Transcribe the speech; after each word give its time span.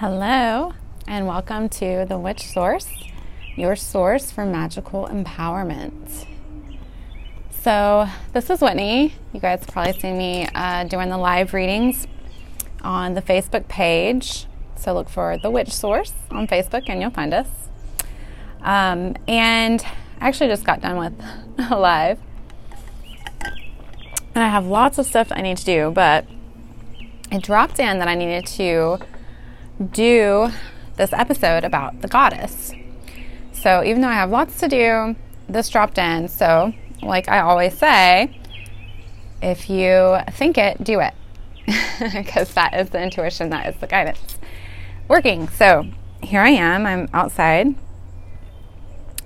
Hello, 0.00 0.74
and 1.08 1.26
welcome 1.26 1.68
to 1.70 2.06
The 2.08 2.16
Witch 2.16 2.46
Source, 2.46 2.86
your 3.56 3.74
source 3.74 4.30
for 4.30 4.46
magical 4.46 5.08
empowerment. 5.08 6.24
So, 7.62 8.08
this 8.32 8.48
is 8.48 8.60
Whitney. 8.60 9.14
You 9.32 9.40
guys 9.40 9.64
probably 9.66 9.98
seen 9.98 10.16
me 10.16 10.48
uh, 10.54 10.84
doing 10.84 11.08
the 11.08 11.18
live 11.18 11.52
readings 11.52 12.06
on 12.80 13.14
the 13.14 13.22
Facebook 13.22 13.66
page. 13.66 14.46
So, 14.76 14.94
look 14.94 15.08
for 15.08 15.36
The 15.36 15.50
Witch 15.50 15.72
Source 15.72 16.12
on 16.30 16.46
Facebook 16.46 16.84
and 16.88 17.00
you'll 17.00 17.10
find 17.10 17.34
us. 17.34 17.48
Um, 18.60 19.16
and 19.26 19.84
I 20.20 20.28
actually 20.28 20.50
just 20.50 20.62
got 20.62 20.80
done 20.80 20.96
with 20.98 21.68
a 21.72 21.76
live. 21.76 22.20
And 23.42 24.44
I 24.44 24.48
have 24.48 24.64
lots 24.64 24.98
of 24.98 25.06
stuff 25.06 25.32
I 25.32 25.40
need 25.40 25.56
to 25.56 25.64
do, 25.64 25.90
but 25.90 26.24
it 27.32 27.42
dropped 27.42 27.80
in 27.80 27.98
that 27.98 28.06
I 28.06 28.14
needed 28.14 28.46
to 28.46 29.00
do 29.92 30.50
this 30.96 31.12
episode 31.12 31.64
about 31.64 32.00
the 32.00 32.08
goddess. 32.08 32.72
So 33.52 33.82
even 33.84 34.02
though 34.02 34.08
I 34.08 34.14
have 34.14 34.30
lots 34.30 34.58
to 34.60 34.68
do, 34.68 35.16
this 35.48 35.68
dropped 35.68 35.98
in. 35.98 36.28
So, 36.28 36.72
like 37.02 37.28
I 37.28 37.40
always 37.40 37.76
say, 37.76 38.36
if 39.42 39.70
you 39.70 40.18
think 40.32 40.58
it, 40.58 40.82
do 40.82 41.00
it. 41.00 41.14
Because 42.14 42.54
that 42.54 42.74
is 42.74 42.90
the 42.90 43.02
intuition, 43.02 43.50
that 43.50 43.66
is 43.66 43.80
the 43.80 43.86
guidance 43.86 44.38
working. 45.08 45.48
So, 45.48 45.86
here 46.22 46.40
I 46.40 46.50
am. 46.50 46.86
I'm 46.86 47.08
outside. 47.12 47.74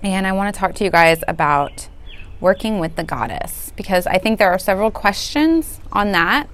And 0.02 0.26
I 0.26 0.32
want 0.32 0.52
to 0.52 0.58
talk 0.58 0.74
to 0.76 0.84
you 0.84 0.90
guys 0.90 1.22
about 1.28 1.88
working 2.40 2.78
with 2.78 2.96
the 2.96 3.04
goddess 3.04 3.72
because 3.76 4.06
I 4.06 4.18
think 4.18 4.38
there 4.38 4.50
are 4.50 4.58
several 4.58 4.90
questions 4.90 5.80
on 5.92 6.12
that 6.12 6.48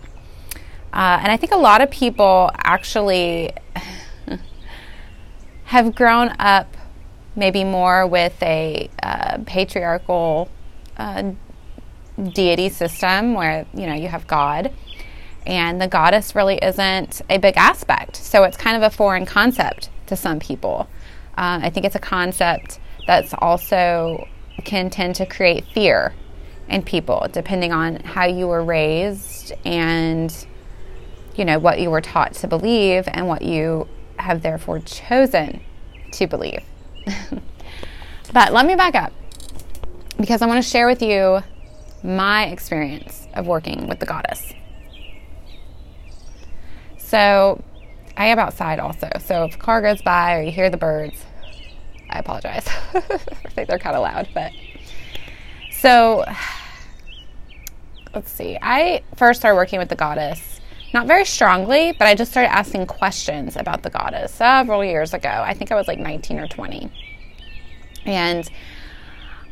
uh, 0.92 1.18
and 1.22 1.30
I 1.30 1.36
think 1.36 1.52
a 1.52 1.56
lot 1.56 1.80
of 1.80 1.90
people 1.90 2.50
actually 2.56 3.52
have 5.64 5.94
grown 5.94 6.34
up 6.38 6.76
maybe 7.36 7.64
more 7.64 8.06
with 8.06 8.42
a 8.42 8.90
uh, 9.02 9.38
patriarchal 9.46 10.50
uh, 10.96 11.32
deity 12.32 12.68
system 12.68 13.34
where 13.34 13.66
you 13.74 13.86
know 13.86 13.94
you 13.94 14.08
have 14.08 14.26
God 14.26 14.72
and 15.46 15.80
the 15.80 15.88
goddess 15.88 16.34
really 16.34 16.58
isn't 16.58 17.22
a 17.30 17.38
big 17.38 17.56
aspect. 17.56 18.16
So 18.16 18.44
it's 18.44 18.56
kind 18.56 18.76
of 18.76 18.82
a 18.82 18.94
foreign 18.94 19.24
concept 19.24 19.88
to 20.06 20.14
some 20.16 20.38
people. 20.38 20.88
Uh, 21.38 21.60
I 21.62 21.70
think 21.70 21.86
it's 21.86 21.94
a 21.94 22.00
concept 22.00 22.80
that's 23.06 23.32
also 23.38 24.28
can 24.64 24.90
tend 24.90 25.14
to 25.14 25.24
create 25.24 25.64
fear 25.72 26.12
in 26.68 26.82
people 26.82 27.26
depending 27.32 27.72
on 27.72 27.96
how 28.00 28.26
you 28.26 28.46
were 28.46 28.62
raised 28.62 29.52
and 29.64 30.46
you 31.38 31.44
know, 31.44 31.58
what 31.58 31.78
you 31.78 31.88
were 31.88 32.00
taught 32.00 32.34
to 32.34 32.48
believe 32.48 33.04
and 33.06 33.28
what 33.28 33.42
you 33.42 33.86
have 34.18 34.42
therefore 34.42 34.80
chosen 34.80 35.60
to 36.10 36.26
believe. 36.26 36.64
but 38.32 38.52
let 38.52 38.66
me 38.66 38.74
back 38.74 38.96
up 38.96 39.12
because 40.18 40.42
I 40.42 40.46
want 40.46 40.62
to 40.62 40.68
share 40.68 40.88
with 40.88 41.00
you 41.00 41.40
my 42.02 42.46
experience 42.46 43.28
of 43.34 43.46
working 43.46 43.86
with 43.86 44.00
the 44.00 44.06
goddess. 44.06 44.52
So, 46.98 47.62
I 48.16 48.26
am 48.26 48.38
outside 48.40 48.80
also. 48.80 49.08
So, 49.24 49.44
if 49.44 49.54
a 49.54 49.58
car 49.58 49.80
goes 49.80 50.02
by 50.02 50.34
or 50.34 50.42
you 50.42 50.50
hear 50.50 50.68
the 50.68 50.76
birds, 50.76 51.24
I 52.10 52.18
apologize. 52.18 52.66
I 52.94 53.00
think 53.50 53.68
they're 53.68 53.78
kind 53.78 53.96
of 53.96 54.02
loud, 54.02 54.28
but 54.34 54.52
so 55.70 56.24
let's 58.14 58.30
see. 58.30 58.58
I 58.60 59.02
first 59.14 59.40
started 59.40 59.56
working 59.56 59.78
with 59.78 59.88
the 59.88 59.96
goddess 59.96 60.57
not 60.94 61.06
very 61.06 61.24
strongly, 61.24 61.92
but 61.92 62.06
I 62.06 62.14
just 62.14 62.30
started 62.30 62.50
asking 62.52 62.86
questions 62.86 63.56
about 63.56 63.82
the 63.82 63.90
goddess 63.90 64.32
several 64.32 64.84
years 64.84 65.12
ago. 65.12 65.28
I 65.28 65.52
think 65.54 65.70
I 65.70 65.74
was 65.74 65.86
like 65.86 65.98
19 65.98 66.38
or 66.38 66.48
20. 66.48 66.90
And 68.06 68.48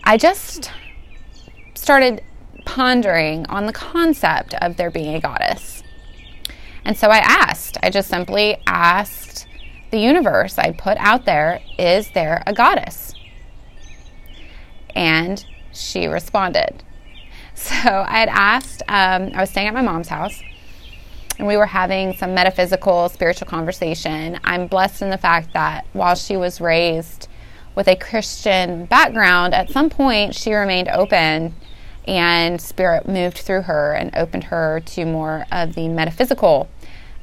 I 0.04 0.16
just 0.16 0.70
started 1.74 2.22
pondering 2.64 3.46
on 3.46 3.66
the 3.66 3.72
concept 3.72 4.54
of 4.54 4.76
there 4.76 4.90
being 4.90 5.14
a 5.14 5.20
goddess. 5.20 5.82
And 6.84 6.96
so 6.96 7.08
I 7.08 7.18
asked, 7.18 7.76
I 7.82 7.90
just 7.90 8.08
simply 8.08 8.56
asked 8.66 9.46
the 9.90 9.98
universe, 9.98 10.58
I 10.58 10.72
put 10.72 10.96
out 10.98 11.26
there, 11.26 11.60
is 11.78 12.10
there 12.12 12.42
a 12.46 12.54
goddess? 12.54 13.14
And 14.94 15.44
she 15.72 16.06
responded. 16.06 16.82
So 17.58 17.74
I 17.74 18.18
had 18.18 18.28
asked, 18.28 18.82
um, 18.86 19.30
I 19.34 19.40
was 19.40 19.48
staying 19.48 19.66
at 19.66 19.72
my 19.72 19.80
mom's 19.80 20.08
house 20.08 20.42
and 21.38 21.46
we 21.46 21.56
were 21.56 21.66
having 21.66 22.14
some 22.14 22.34
metaphysical, 22.34 23.08
spiritual 23.08 23.46
conversation. 23.46 24.38
I'm 24.44 24.66
blessed 24.66 25.02
in 25.02 25.10
the 25.10 25.18
fact 25.18 25.52
that 25.52 25.86
while 25.92 26.14
she 26.14 26.36
was 26.36 26.60
raised 26.60 27.28
with 27.74 27.88
a 27.88 27.96
Christian 27.96 28.86
background, 28.86 29.54
at 29.54 29.70
some 29.70 29.90
point 29.90 30.34
she 30.34 30.54
remained 30.54 30.88
open 30.88 31.54
and 32.06 32.60
spirit 32.60 33.08
moved 33.08 33.38
through 33.38 33.62
her 33.62 33.92
and 33.92 34.14
opened 34.16 34.44
her 34.44 34.80
to 34.80 35.04
more 35.04 35.44
of 35.50 35.74
the 35.74 35.88
metaphysical 35.88 36.68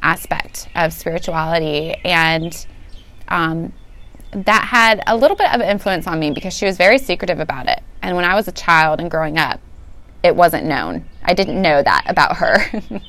aspect 0.02 0.68
of 0.76 0.94
spirituality. 0.94 1.96
And 2.04 2.66
um, 3.30 3.74
that 4.32 4.66
had 4.66 5.02
a 5.08 5.16
little 5.16 5.38
bit 5.38 5.54
of 5.54 5.62
influence 5.62 6.06
on 6.06 6.20
me 6.20 6.32
because 6.32 6.54
she 6.54 6.66
was 6.66 6.78
very 6.78 6.98
secretive 6.98 7.40
about 7.40 7.68
it. 7.68 7.82
And 8.02 8.16
when 8.16 8.26
I 8.26 8.36
was 8.36 8.48
a 8.48 8.52
child 8.52 9.00
and 9.00 9.10
growing 9.10 9.38
up, 9.38 9.60
it 10.22 10.36
wasn't 10.36 10.66
known. 10.66 11.06
I 11.24 11.34
didn't 11.34 11.62
know 11.62 11.82
that 11.82 12.04
about 12.08 12.38
her. 12.38 12.66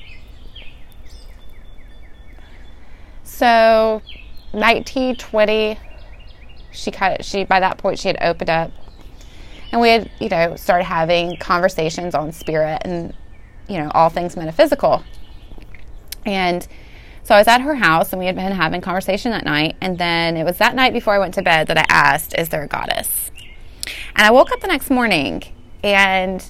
So, 3.34 4.00
1920, 4.52 5.76
she 6.70 6.90
of, 6.92 7.24
she 7.24 7.42
by 7.42 7.58
that 7.58 7.78
point 7.78 7.98
she 7.98 8.06
had 8.06 8.16
opened 8.20 8.48
up, 8.48 8.70
and 9.72 9.80
we 9.80 9.88
had 9.88 10.08
you 10.20 10.28
know 10.28 10.54
started 10.54 10.84
having 10.84 11.36
conversations 11.38 12.14
on 12.14 12.30
spirit 12.30 12.82
and 12.84 13.12
you 13.68 13.78
know 13.78 13.90
all 13.92 14.08
things 14.08 14.36
metaphysical. 14.36 15.02
And 16.24 16.64
so 17.24 17.34
I 17.34 17.38
was 17.38 17.48
at 17.48 17.60
her 17.62 17.74
house, 17.74 18.12
and 18.12 18.20
we 18.20 18.26
had 18.26 18.36
been 18.36 18.52
having 18.52 18.80
conversation 18.80 19.32
that 19.32 19.44
night. 19.44 19.74
And 19.80 19.98
then 19.98 20.36
it 20.36 20.44
was 20.44 20.58
that 20.58 20.76
night 20.76 20.92
before 20.92 21.14
I 21.14 21.18
went 21.18 21.34
to 21.34 21.42
bed 21.42 21.66
that 21.66 21.76
I 21.76 21.86
asked, 21.88 22.36
"Is 22.38 22.50
there 22.50 22.62
a 22.62 22.68
goddess?" 22.68 23.32
And 24.14 24.24
I 24.24 24.30
woke 24.30 24.52
up 24.52 24.60
the 24.60 24.68
next 24.68 24.90
morning, 24.90 25.42
and 25.82 26.48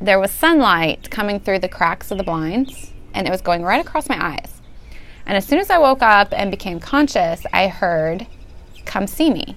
there 0.00 0.18
was 0.18 0.30
sunlight 0.30 1.10
coming 1.10 1.40
through 1.40 1.58
the 1.58 1.68
cracks 1.68 2.10
of 2.10 2.16
the 2.16 2.24
blinds, 2.24 2.92
and 3.12 3.28
it 3.28 3.30
was 3.30 3.42
going 3.42 3.64
right 3.64 3.84
across 3.84 4.08
my 4.08 4.18
eyes. 4.18 4.55
And 5.26 5.36
as 5.36 5.44
soon 5.44 5.58
as 5.58 5.70
I 5.70 5.78
woke 5.78 6.02
up 6.02 6.28
and 6.32 6.50
became 6.50 6.80
conscious, 6.80 7.42
I 7.52 7.68
heard, 7.68 8.26
Come 8.84 9.06
see 9.06 9.30
me. 9.30 9.56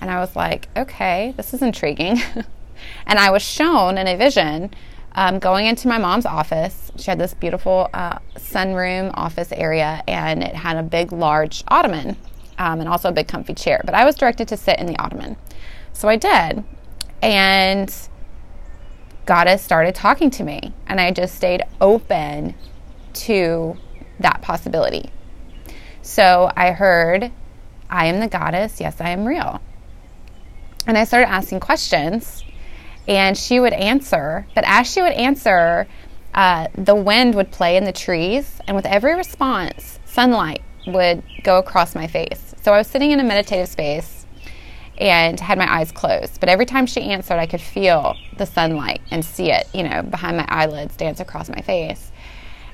And 0.00 0.10
I 0.10 0.20
was 0.20 0.36
like, 0.36 0.68
Okay, 0.76 1.34
this 1.36 1.52
is 1.52 1.62
intriguing. 1.62 2.20
and 3.06 3.18
I 3.18 3.30
was 3.30 3.42
shown 3.42 3.98
in 3.98 4.06
a 4.06 4.16
vision 4.16 4.70
um, 5.14 5.38
going 5.38 5.66
into 5.66 5.88
my 5.88 5.98
mom's 5.98 6.26
office. 6.26 6.90
She 6.96 7.10
had 7.10 7.18
this 7.18 7.34
beautiful 7.34 7.88
uh, 7.92 8.18
sunroom 8.36 9.10
office 9.14 9.52
area, 9.52 10.02
and 10.06 10.42
it 10.42 10.54
had 10.54 10.76
a 10.76 10.82
big, 10.82 11.12
large 11.12 11.64
ottoman 11.68 12.16
um, 12.58 12.80
and 12.80 12.88
also 12.88 13.08
a 13.08 13.12
big, 13.12 13.28
comfy 13.28 13.54
chair. 13.54 13.82
But 13.84 13.94
I 13.94 14.04
was 14.04 14.14
directed 14.14 14.48
to 14.48 14.56
sit 14.56 14.78
in 14.78 14.86
the 14.86 14.98
ottoman. 14.98 15.36
So 15.92 16.08
I 16.08 16.16
did. 16.16 16.64
And 17.20 17.94
Goddess 19.26 19.62
started 19.62 19.94
talking 19.94 20.30
to 20.30 20.42
me, 20.42 20.72
and 20.86 21.00
I 21.00 21.10
just 21.12 21.34
stayed 21.34 21.62
open 21.80 22.54
to 23.14 23.76
that 24.22 24.42
possibility. 24.42 25.10
So 26.02 26.50
I 26.56 26.72
heard, 26.72 27.30
I 27.88 28.06
am 28.06 28.20
the 28.20 28.28
goddess, 28.28 28.80
yes, 28.80 29.00
I 29.00 29.10
am 29.10 29.26
real. 29.26 29.60
And 30.86 30.98
I 30.98 31.04
started 31.04 31.28
asking 31.28 31.60
questions, 31.60 32.42
and 33.06 33.36
she 33.36 33.60
would 33.60 33.72
answer. 33.72 34.46
But 34.54 34.64
as 34.66 34.90
she 34.90 35.00
would 35.00 35.12
answer, 35.12 35.86
uh, 36.34 36.68
the 36.74 36.94
wind 36.94 37.34
would 37.34 37.52
play 37.52 37.76
in 37.76 37.84
the 37.84 37.92
trees, 37.92 38.60
and 38.66 38.74
with 38.74 38.86
every 38.86 39.14
response, 39.14 39.98
sunlight 40.04 40.62
would 40.86 41.22
go 41.44 41.58
across 41.58 41.94
my 41.94 42.06
face. 42.06 42.54
So 42.62 42.72
I 42.72 42.78
was 42.78 42.86
sitting 42.86 43.10
in 43.10 43.20
a 43.20 43.24
meditative 43.24 43.68
space 43.68 44.26
and 44.98 45.38
had 45.40 45.58
my 45.58 45.72
eyes 45.72 45.90
closed. 45.90 46.38
But 46.40 46.48
every 46.48 46.66
time 46.66 46.86
she 46.86 47.00
answered, 47.02 47.38
I 47.38 47.46
could 47.46 47.60
feel 47.60 48.14
the 48.36 48.46
sunlight 48.46 49.00
and 49.10 49.24
see 49.24 49.50
it, 49.50 49.68
you 49.74 49.82
know, 49.82 50.02
behind 50.02 50.36
my 50.36 50.46
eyelids 50.48 50.96
dance 50.96 51.20
across 51.20 51.48
my 51.48 51.60
face. 51.60 52.11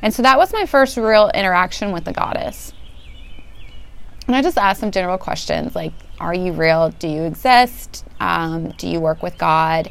And 0.02 0.14
so 0.14 0.22
that 0.22 0.38
was 0.38 0.52
my 0.52 0.66
first 0.66 0.96
real 0.96 1.30
interaction 1.34 1.92
with 1.92 2.04
the 2.04 2.12
goddess. 2.12 2.72
And 4.26 4.36
I 4.36 4.42
just 4.42 4.58
asked 4.58 4.80
some 4.80 4.90
general 4.90 5.18
questions 5.18 5.74
like, 5.74 5.92
Are 6.20 6.34
you 6.34 6.52
real? 6.52 6.90
Do 6.90 7.08
you 7.08 7.22
exist? 7.22 8.04
Um, 8.20 8.70
do 8.72 8.86
you 8.86 9.00
work 9.00 9.22
with 9.22 9.38
God? 9.38 9.90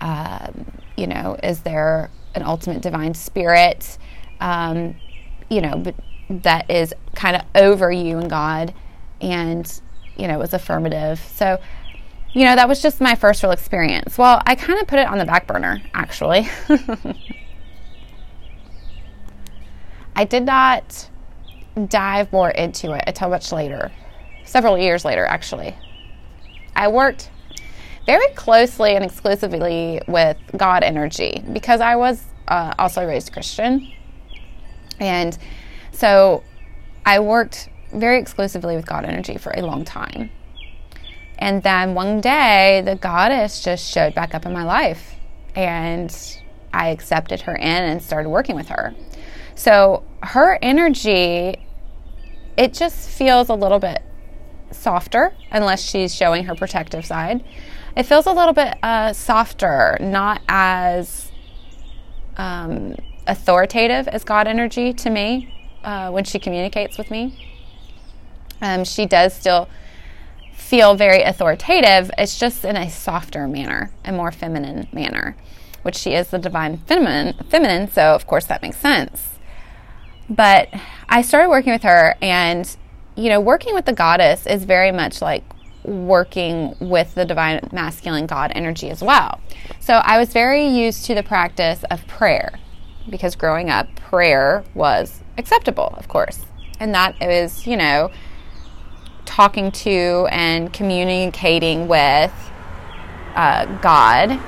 Um, 0.00 0.66
you 0.96 1.06
know, 1.06 1.36
is 1.42 1.60
there 1.60 2.10
an 2.34 2.42
ultimate 2.42 2.82
divine 2.82 3.14
spirit? 3.14 3.98
Um, 4.40 4.96
you 5.48 5.60
know, 5.60 5.78
but 5.78 5.94
that 6.28 6.70
is 6.70 6.94
kind 7.14 7.36
of 7.36 7.42
over 7.54 7.90
you 7.90 8.18
and 8.18 8.30
God. 8.30 8.74
And, 9.20 9.80
you 10.16 10.28
know, 10.28 10.34
it 10.34 10.38
was 10.38 10.54
affirmative. 10.54 11.18
So, 11.18 11.58
you 12.32 12.44
know, 12.44 12.54
that 12.54 12.68
was 12.68 12.80
just 12.80 13.00
my 13.00 13.14
first 13.14 13.42
real 13.42 13.52
experience. 13.52 14.16
Well, 14.16 14.40
I 14.46 14.54
kind 14.54 14.80
of 14.80 14.86
put 14.86 14.98
it 14.98 15.06
on 15.06 15.18
the 15.18 15.24
back 15.24 15.46
burner, 15.46 15.82
actually. 15.94 16.48
I 20.20 20.24
did 20.24 20.44
not 20.44 21.08
dive 21.88 22.30
more 22.30 22.50
into 22.50 22.92
it 22.92 23.04
until 23.06 23.30
much 23.30 23.52
later, 23.52 23.90
several 24.44 24.76
years 24.76 25.02
later, 25.02 25.24
actually. 25.24 25.74
I 26.76 26.88
worked 26.88 27.30
very 28.04 28.28
closely 28.34 28.96
and 28.96 29.02
exclusively 29.02 30.02
with 30.06 30.36
God 30.54 30.82
energy 30.82 31.42
because 31.54 31.80
I 31.80 31.96
was 31.96 32.22
uh, 32.48 32.74
also 32.78 33.06
raised 33.06 33.32
Christian. 33.32 33.90
And 34.98 35.38
so 35.90 36.44
I 37.06 37.20
worked 37.20 37.70
very 37.90 38.20
exclusively 38.20 38.76
with 38.76 38.84
God 38.84 39.06
energy 39.06 39.38
for 39.38 39.52
a 39.52 39.62
long 39.62 39.86
time. 39.86 40.30
And 41.38 41.62
then 41.62 41.94
one 41.94 42.20
day, 42.20 42.82
the 42.84 42.96
goddess 42.96 43.64
just 43.64 43.90
showed 43.90 44.14
back 44.14 44.34
up 44.34 44.44
in 44.44 44.52
my 44.52 44.64
life. 44.64 45.14
And 45.54 46.14
I 46.74 46.88
accepted 46.88 47.40
her 47.40 47.56
in 47.56 47.64
and 47.64 48.02
started 48.02 48.28
working 48.28 48.54
with 48.54 48.68
her. 48.68 48.94
So 49.60 50.04
her 50.22 50.58
energy, 50.62 51.54
it 52.56 52.72
just 52.72 53.10
feels 53.10 53.50
a 53.50 53.54
little 53.54 53.78
bit 53.78 54.02
softer 54.70 55.34
unless 55.50 55.82
she's 55.82 56.14
showing 56.14 56.44
her 56.44 56.54
protective 56.54 57.04
side. 57.04 57.44
It 57.94 58.04
feels 58.04 58.24
a 58.24 58.32
little 58.32 58.54
bit 58.54 58.78
uh, 58.82 59.12
softer, 59.12 59.98
not 60.00 60.40
as 60.48 61.30
um, 62.38 62.96
authoritative 63.26 64.08
as 64.08 64.24
God 64.24 64.46
energy 64.46 64.94
to 64.94 65.10
me 65.10 65.52
uh, 65.84 66.10
when 66.10 66.24
she 66.24 66.38
communicates 66.38 66.96
with 66.96 67.10
me. 67.10 67.46
Um, 68.62 68.82
she 68.84 69.04
does 69.04 69.34
still 69.34 69.68
feel 70.54 70.94
very 70.94 71.20
authoritative. 71.22 72.10
It's 72.16 72.38
just 72.38 72.64
in 72.64 72.78
a 72.78 72.88
softer 72.88 73.46
manner, 73.46 73.90
a 74.06 74.12
more 74.12 74.32
feminine 74.32 74.88
manner, 74.90 75.36
which 75.82 75.96
she 75.96 76.14
is 76.14 76.28
the 76.28 76.38
divine 76.38 76.78
feminine. 76.78 77.34
Feminine, 77.50 77.90
so 77.90 78.14
of 78.14 78.26
course 78.26 78.46
that 78.46 78.62
makes 78.62 78.78
sense. 78.78 79.29
But 80.30 80.68
I 81.08 81.22
started 81.22 81.50
working 81.50 81.72
with 81.72 81.82
her, 81.82 82.16
and 82.22 82.76
you 83.16 83.28
know, 83.28 83.40
working 83.40 83.74
with 83.74 83.84
the 83.84 83.92
goddess 83.92 84.46
is 84.46 84.64
very 84.64 84.92
much 84.92 85.20
like 85.20 85.44
working 85.84 86.74
with 86.80 87.14
the 87.14 87.24
divine 87.24 87.68
masculine 87.72 88.26
God 88.26 88.52
energy 88.54 88.90
as 88.90 89.02
well. 89.02 89.40
So 89.80 89.94
I 89.94 90.18
was 90.18 90.32
very 90.32 90.66
used 90.66 91.04
to 91.06 91.14
the 91.14 91.22
practice 91.22 91.84
of 91.90 92.06
prayer 92.06 92.58
because 93.08 93.34
growing 93.34 93.70
up, 93.70 93.94
prayer 93.96 94.64
was 94.74 95.20
acceptable, 95.38 95.94
of 95.96 96.08
course. 96.08 96.44
And 96.78 96.94
that 96.94 97.20
is, 97.22 97.66
you 97.66 97.76
know, 97.76 98.10
talking 99.24 99.70
to 99.70 100.28
and 100.30 100.72
communicating 100.72 101.88
with 101.88 102.32
uh, 103.34 103.66
God 103.80 104.38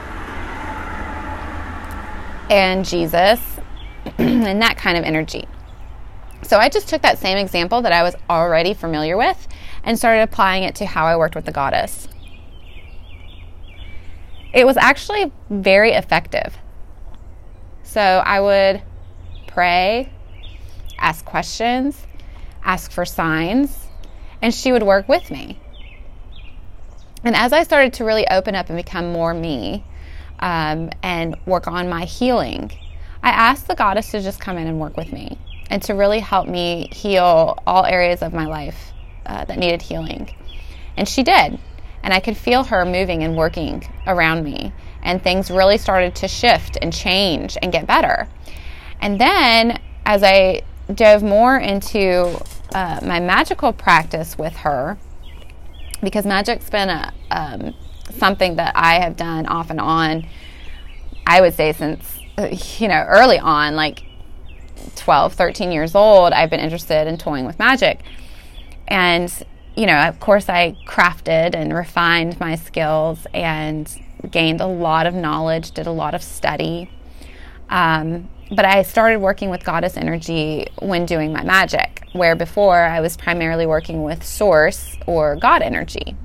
and 2.50 2.84
Jesus 2.84 3.40
and 4.18 4.60
that 4.60 4.76
kind 4.76 4.96
of 4.96 5.04
energy. 5.04 5.46
So 6.42 6.58
I 6.58 6.68
just 6.68 6.88
took 6.88 7.02
that 7.02 7.18
same 7.18 7.38
example 7.38 7.82
that 7.82 7.92
I 7.92 8.02
was 8.02 8.16
already 8.28 8.74
familiar 8.74 9.16
with 9.16 9.46
and 9.84 9.96
started 9.96 10.22
applying 10.22 10.64
it 10.64 10.74
to 10.76 10.86
how 10.86 11.06
I 11.06 11.16
worked 11.16 11.34
with 11.34 11.44
the 11.44 11.52
goddess. 11.52 12.08
It 14.52 14.66
was 14.66 14.76
actually 14.76 15.32
very 15.48 15.92
effective. 15.92 16.58
So 17.84 18.00
I 18.00 18.40
would 18.40 18.82
pray, 19.46 20.12
ask 20.98 21.24
questions, 21.24 22.06
ask 22.64 22.90
for 22.90 23.04
signs, 23.04 23.88
and 24.42 24.52
she 24.52 24.72
would 24.72 24.82
work 24.82 25.08
with 25.08 25.30
me. 25.30 25.58
And 27.24 27.36
as 27.36 27.52
I 27.52 27.62
started 27.62 27.94
to 27.94 28.04
really 28.04 28.26
open 28.28 28.54
up 28.56 28.68
and 28.68 28.76
become 28.76 29.12
more 29.12 29.32
me 29.32 29.84
um, 30.40 30.90
and 31.02 31.36
work 31.46 31.68
on 31.68 31.88
my 31.88 32.04
healing, 32.04 32.72
I 33.22 33.30
asked 33.30 33.68
the 33.68 33.76
goddess 33.76 34.10
to 34.10 34.20
just 34.20 34.40
come 34.40 34.58
in 34.58 34.66
and 34.66 34.80
work 34.80 34.96
with 34.96 35.12
me 35.12 35.38
and 35.72 35.82
to 35.82 35.94
really 35.94 36.20
help 36.20 36.46
me 36.46 36.86
heal 36.92 37.58
all 37.66 37.86
areas 37.86 38.20
of 38.20 38.34
my 38.34 38.44
life 38.44 38.92
uh, 39.24 39.46
that 39.46 39.58
needed 39.58 39.80
healing. 39.80 40.30
And 40.98 41.08
she 41.08 41.22
did. 41.22 41.58
And 42.02 42.12
I 42.12 42.20
could 42.20 42.36
feel 42.36 42.64
her 42.64 42.84
moving 42.84 43.22
and 43.22 43.38
working 43.38 43.82
around 44.06 44.44
me. 44.44 44.74
And 45.02 45.22
things 45.22 45.50
really 45.50 45.78
started 45.78 46.14
to 46.16 46.28
shift 46.28 46.76
and 46.82 46.92
change 46.92 47.56
and 47.62 47.72
get 47.72 47.86
better. 47.86 48.28
And 49.00 49.18
then 49.18 49.80
as 50.04 50.22
I 50.22 50.60
dove 50.94 51.22
more 51.22 51.56
into 51.56 52.38
uh, 52.74 53.00
my 53.02 53.18
magical 53.18 53.72
practice 53.72 54.36
with 54.36 54.54
her, 54.56 54.98
because 56.02 56.26
magic's 56.26 56.68
been 56.68 56.90
a, 56.90 57.14
um, 57.30 57.74
something 58.10 58.56
that 58.56 58.74
I 58.76 59.00
have 59.00 59.16
done 59.16 59.46
off 59.46 59.70
and 59.70 59.80
on, 59.80 60.26
I 61.26 61.40
would 61.40 61.54
say 61.54 61.72
since, 61.72 62.18
uh, 62.36 62.48
you 62.78 62.88
know, 62.88 63.06
early 63.08 63.38
on, 63.38 63.74
like 63.74 64.02
12, 64.96 65.34
13 65.34 65.72
years 65.72 65.94
old, 65.94 66.32
I've 66.32 66.50
been 66.50 66.60
interested 66.60 67.06
in 67.06 67.18
toying 67.18 67.46
with 67.46 67.58
magic. 67.58 68.00
And, 68.88 69.32
you 69.76 69.86
know, 69.86 69.96
of 69.96 70.20
course, 70.20 70.48
I 70.48 70.76
crafted 70.86 71.54
and 71.54 71.74
refined 71.74 72.38
my 72.40 72.56
skills 72.56 73.26
and 73.32 73.90
gained 74.30 74.60
a 74.60 74.66
lot 74.66 75.06
of 75.06 75.14
knowledge, 75.14 75.72
did 75.72 75.86
a 75.86 75.92
lot 75.92 76.14
of 76.14 76.22
study. 76.22 76.90
Um, 77.68 78.28
but 78.54 78.64
I 78.64 78.82
started 78.82 79.18
working 79.18 79.48
with 79.48 79.64
goddess 79.64 79.96
energy 79.96 80.66
when 80.80 81.06
doing 81.06 81.32
my 81.32 81.42
magic, 81.42 82.06
where 82.12 82.36
before 82.36 82.76
I 82.76 83.00
was 83.00 83.16
primarily 83.16 83.66
working 83.66 84.02
with 84.02 84.22
source 84.24 84.96
or 85.06 85.36
God 85.36 85.62
energy. 85.62 86.16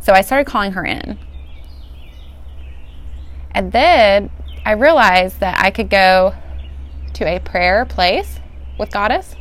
So 0.00 0.12
I 0.14 0.22
started 0.22 0.46
calling 0.46 0.72
her 0.72 0.86
in. 0.86 1.18
And 3.50 3.72
then 3.72 4.30
I 4.64 4.72
realized 4.72 5.40
that 5.40 5.60
I 5.60 5.70
could 5.70 5.90
go 5.90 6.34
to 7.18 7.26
a 7.26 7.40
prayer 7.40 7.84
place 7.84 8.38
with 8.78 8.92
Goddess 8.92 9.34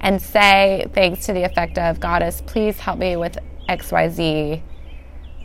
and 0.00 0.20
say 0.22 0.86
things 0.94 1.26
to 1.26 1.34
the 1.34 1.42
effect 1.42 1.76
of 1.76 2.00
Goddess, 2.00 2.42
please 2.46 2.78
help 2.80 2.98
me 2.98 3.14
with 3.16 3.36
XYZ. 3.68 4.62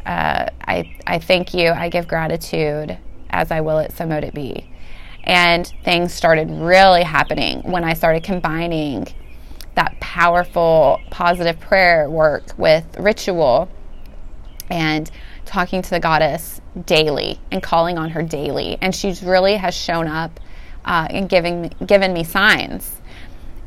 Uh, 0.06 0.46
I, 0.62 0.96
I 1.06 1.20
thank 1.20 1.54
you. 1.54 1.70
I 1.70 1.90
give 1.90 2.08
gratitude 2.08 2.98
as 3.30 3.52
I 3.52 3.60
will 3.60 3.80
it, 3.80 3.92
so 3.92 4.06
mote 4.06 4.24
it 4.24 4.34
be. 4.34 4.70
And 5.26 5.68
things 5.84 6.14
started 6.14 6.50
really 6.50 7.04
happening 7.04 7.62
when 7.64 7.84
I 7.84 7.94
started 7.94 8.24
combining 8.24 9.08
that 9.76 10.00
powerful 10.00 11.02
positive 11.10 11.60
prayer 11.60 12.10
work 12.10 12.54
with 12.58 12.86
ritual 12.98 13.70
and 14.70 15.12
talking 15.44 15.82
to 15.82 15.90
the 15.90 16.00
goddess 16.00 16.62
daily 16.86 17.38
and 17.52 17.62
calling 17.62 17.98
on 17.98 18.12
her 18.12 18.22
daily. 18.22 18.78
And 18.82 18.96
she 18.96 19.14
really 19.24 19.58
has 19.58 19.76
shown 19.76 20.08
up 20.08 20.40
uh, 20.86 21.08
and 21.10 21.30
giving 21.30 21.74
given 21.86 22.14
me 22.14 22.24
signs. 22.24 23.02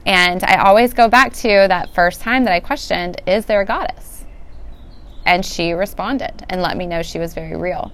And 0.06 0.44
I 0.44 0.56
always 0.56 0.92
go 0.92 1.08
back 1.08 1.32
to 1.34 1.48
that 1.48 1.94
first 1.94 2.20
time 2.20 2.44
that 2.44 2.52
I 2.52 2.60
questioned, 2.60 3.22
is 3.26 3.46
there 3.46 3.62
a 3.62 3.64
goddess? 3.64 4.24
And 5.24 5.44
she 5.44 5.72
responded 5.72 6.44
and 6.50 6.60
let 6.60 6.76
me 6.76 6.86
know 6.86 7.02
she 7.02 7.18
was 7.18 7.32
very 7.32 7.56
real. 7.56 7.90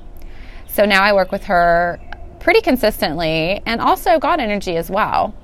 So 0.66 0.85
now 0.85 1.02
I 1.02 1.12
work 1.12 1.30
with 1.30 1.44
her 1.44 2.00
pretty 2.40 2.61
consistently 2.61 3.62
and 3.66 3.80
also 3.80 4.18
God 4.18 4.40
energy 4.40 4.76
as 4.76 4.90
well. 4.90 5.35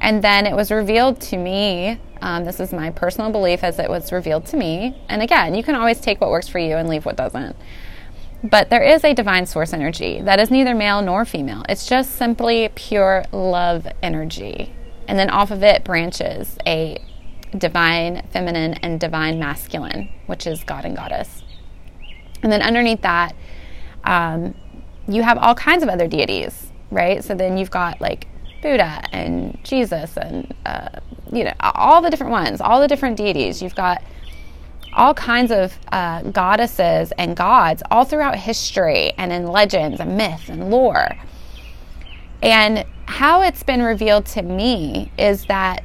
And 0.00 0.22
then 0.22 0.46
it 0.46 0.54
was 0.54 0.70
revealed 0.70 1.20
to 1.22 1.38
me. 1.38 1.98
Um, 2.20 2.44
this 2.44 2.60
is 2.60 2.72
my 2.72 2.90
personal 2.90 3.30
belief 3.30 3.64
as 3.64 3.78
it 3.78 3.88
was 3.88 4.12
revealed 4.12 4.44
to 4.46 4.56
me. 4.56 5.00
And 5.08 5.22
again, 5.22 5.54
you 5.54 5.62
can 5.62 5.74
always 5.74 6.00
take 6.00 6.20
what 6.20 6.30
works 6.30 6.48
for 6.48 6.58
you 6.58 6.76
and 6.76 6.88
leave 6.88 7.06
what 7.06 7.16
doesn't. 7.16 7.56
But 8.44 8.70
there 8.70 8.82
is 8.82 9.04
a 9.04 9.14
divine 9.14 9.46
source 9.46 9.72
energy 9.72 10.20
that 10.20 10.40
is 10.40 10.50
neither 10.50 10.74
male 10.74 11.00
nor 11.00 11.24
female. 11.24 11.64
It's 11.68 11.86
just 11.86 12.16
simply 12.16 12.68
pure 12.74 13.24
love 13.30 13.86
energy. 14.02 14.74
And 15.06 15.18
then 15.18 15.30
off 15.30 15.50
of 15.50 15.62
it 15.62 15.84
branches 15.84 16.58
a 16.66 17.00
divine 17.56 18.26
feminine 18.32 18.74
and 18.74 18.98
divine 18.98 19.38
masculine, 19.38 20.08
which 20.26 20.46
is 20.46 20.64
God 20.64 20.84
and 20.84 20.96
Goddess. 20.96 21.42
And 22.42 22.50
then 22.50 22.62
underneath 22.62 23.02
that, 23.02 23.36
um, 24.04 24.54
you 25.06 25.22
have 25.22 25.38
all 25.38 25.54
kinds 25.54 25.82
of 25.82 25.88
other 25.88 26.08
deities, 26.08 26.72
right? 26.90 27.22
So 27.22 27.34
then 27.34 27.56
you've 27.56 27.70
got 27.70 28.00
like 28.00 28.26
Buddha 28.62 29.04
and 29.12 29.58
Jesus 29.62 30.16
and, 30.16 30.52
uh, 30.66 30.88
you 31.32 31.44
know, 31.44 31.52
all 31.60 32.00
the 32.00 32.10
different 32.10 32.32
ones, 32.32 32.60
all 32.60 32.80
the 32.80 32.88
different 32.88 33.16
deities. 33.16 33.62
You've 33.62 33.74
got 33.74 34.02
all 34.92 35.14
kinds 35.14 35.50
of 35.50 35.76
uh, 35.90 36.22
goddesses 36.22 37.12
and 37.18 37.36
gods 37.36 37.82
all 37.90 38.04
throughout 38.04 38.36
history 38.36 39.12
and 39.18 39.32
in 39.32 39.46
legends 39.46 40.00
and 40.00 40.16
myth 40.16 40.48
and 40.48 40.70
lore. 40.70 41.16
And 42.42 42.84
how 43.06 43.42
it's 43.42 43.62
been 43.62 43.82
revealed 43.82 44.26
to 44.26 44.42
me 44.42 45.10
is 45.18 45.46
that 45.46 45.84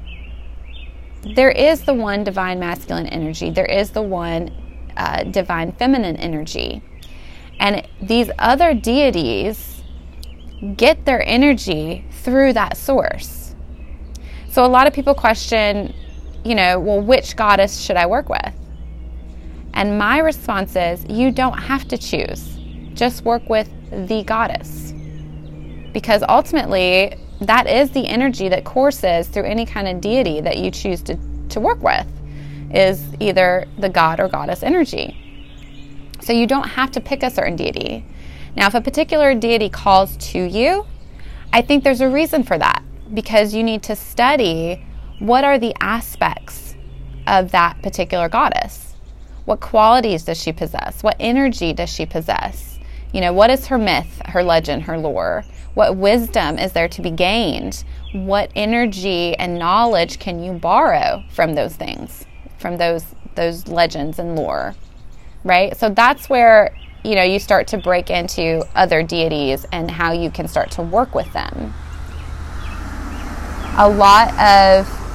there 1.35 1.51
is 1.51 1.83
the 1.83 1.93
one 1.93 2.23
divine 2.23 2.59
masculine 2.59 3.07
energy, 3.07 3.49
there 3.49 3.65
is 3.65 3.91
the 3.91 4.01
one 4.01 4.51
uh, 4.95 5.23
divine 5.23 5.71
feminine 5.73 6.15
energy. 6.17 6.81
And 7.59 7.87
these 8.01 8.29
other 8.39 8.73
deities 8.73 9.81
get 10.75 11.05
their 11.05 11.23
energy 11.27 12.05
through 12.11 12.53
that 12.53 12.77
source. 12.77 13.55
So 14.51 14.65
a 14.65 14.67
lot 14.67 14.87
of 14.87 14.93
people 14.93 15.13
question, 15.13 15.93
you 16.43 16.55
know, 16.55 16.79
well, 16.79 17.01
which 17.01 17.35
goddess 17.35 17.79
should 17.79 17.95
I 17.95 18.07
work 18.07 18.29
with? 18.29 18.53
And 19.77 19.99
my 19.99 20.17
response 20.17 20.75
is 20.75 21.05
you 21.07 21.31
don't 21.31 21.57
have 21.57 21.87
to 21.89 21.99
choose, 21.99 22.57
just 22.95 23.23
work 23.23 23.47
with 23.47 23.69
the 24.07 24.23
goddess. 24.23 24.91
Because 25.93 26.23
ultimately, 26.27 27.15
that 27.41 27.67
is 27.67 27.91
the 27.91 28.07
energy 28.07 28.49
that 28.49 28.65
courses 28.65 29.27
through 29.27 29.43
any 29.43 29.67
kind 29.67 29.87
of 29.87 30.01
deity 30.01 30.41
that 30.41 30.57
you 30.57 30.71
choose 30.71 31.03
to, 31.03 31.15
to 31.49 31.59
work 31.59 31.83
with, 31.83 32.07
is 32.73 33.05
either 33.19 33.67
the 33.77 33.87
god 33.87 34.19
or 34.19 34.27
goddess 34.27 34.63
energy. 34.63 35.15
So 36.21 36.33
you 36.33 36.47
don't 36.47 36.67
have 36.67 36.89
to 36.93 36.99
pick 36.99 37.21
a 37.21 37.29
certain 37.29 37.55
deity. 37.55 38.03
Now, 38.55 38.65
if 38.65 38.73
a 38.73 38.81
particular 38.81 39.35
deity 39.35 39.69
calls 39.69 40.17
to 40.31 40.39
you, 40.39 40.87
I 41.53 41.61
think 41.61 41.83
there's 41.83 42.01
a 42.01 42.09
reason 42.09 42.41
for 42.41 42.57
that 42.57 42.81
because 43.13 43.53
you 43.53 43.63
need 43.63 43.83
to 43.83 43.95
study 43.95 44.83
what 45.19 45.43
are 45.43 45.59
the 45.59 45.75
aspects 45.81 46.75
of 47.27 47.51
that 47.51 47.79
particular 47.83 48.27
goddess. 48.27 48.86
What 49.47 49.61
qualities 49.61 50.25
does 50.25 50.43
she 50.43 50.51
possess? 50.51 51.01
What 51.03 51.15
energy 51.21 51.71
does 51.71 51.89
she 51.89 52.05
possess? 52.05 52.79
You 53.13 53.21
know, 53.21 53.31
what 53.31 53.49
is 53.49 53.67
her 53.67 53.77
myth, 53.77 54.21
her 54.25 54.43
legend, 54.43 54.83
her 54.83 54.97
lore? 54.97 55.45
What 55.73 55.95
wisdom 55.95 56.59
is 56.59 56.73
there 56.73 56.89
to 56.89 57.01
be 57.01 57.11
gained? 57.11 57.85
What 58.11 58.51
energy 58.57 59.37
and 59.37 59.57
knowledge 59.57 60.19
can 60.19 60.43
you 60.43 60.51
borrow 60.51 61.23
from 61.29 61.55
those 61.55 61.77
things, 61.77 62.25
from 62.57 62.75
those 62.75 63.05
those 63.35 63.69
legends 63.69 64.19
and 64.19 64.35
lore? 64.35 64.75
Right? 65.45 65.77
So 65.77 65.87
that's 65.91 66.29
where, 66.29 66.75
you 67.05 67.15
know, 67.15 67.23
you 67.23 67.39
start 67.39 67.67
to 67.67 67.77
break 67.77 68.09
into 68.09 68.65
other 68.75 69.01
deities 69.01 69.65
and 69.71 69.89
how 69.89 70.11
you 70.11 70.29
can 70.29 70.49
start 70.49 70.71
to 70.71 70.81
work 70.81 71.15
with 71.15 71.31
them. 71.31 71.73
A 73.77 73.87
lot 73.87 74.37
of 74.37 75.06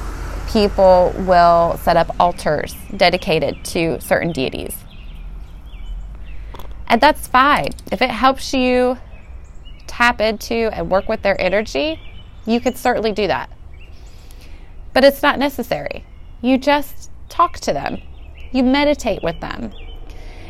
people 0.53 1.11
will 1.17 1.79
set 1.79 1.97
up 1.97 2.15
altars 2.19 2.75
dedicated 2.95 3.65
to 3.65 3.99
certain 3.99 4.31
deities. 4.31 4.77
And 6.87 7.01
that's 7.01 7.25
fine. 7.27 7.69
If 7.91 8.03
it 8.03 8.11
helps 8.11 8.53
you 8.53 8.99
tap 9.87 10.21
into 10.21 10.69
and 10.71 10.91
work 10.91 11.09
with 11.09 11.23
their 11.23 11.39
energy, 11.41 11.99
you 12.45 12.61
could 12.61 12.77
certainly 12.77 13.11
do 13.11 13.25
that. 13.25 13.49
But 14.93 15.03
it's 15.03 15.23
not 15.23 15.39
necessary. 15.39 16.05
You 16.43 16.59
just 16.59 17.09
talk 17.29 17.59
to 17.61 17.73
them, 17.73 17.99
you 18.51 18.61
meditate 18.61 19.23
with 19.23 19.39
them. 19.39 19.73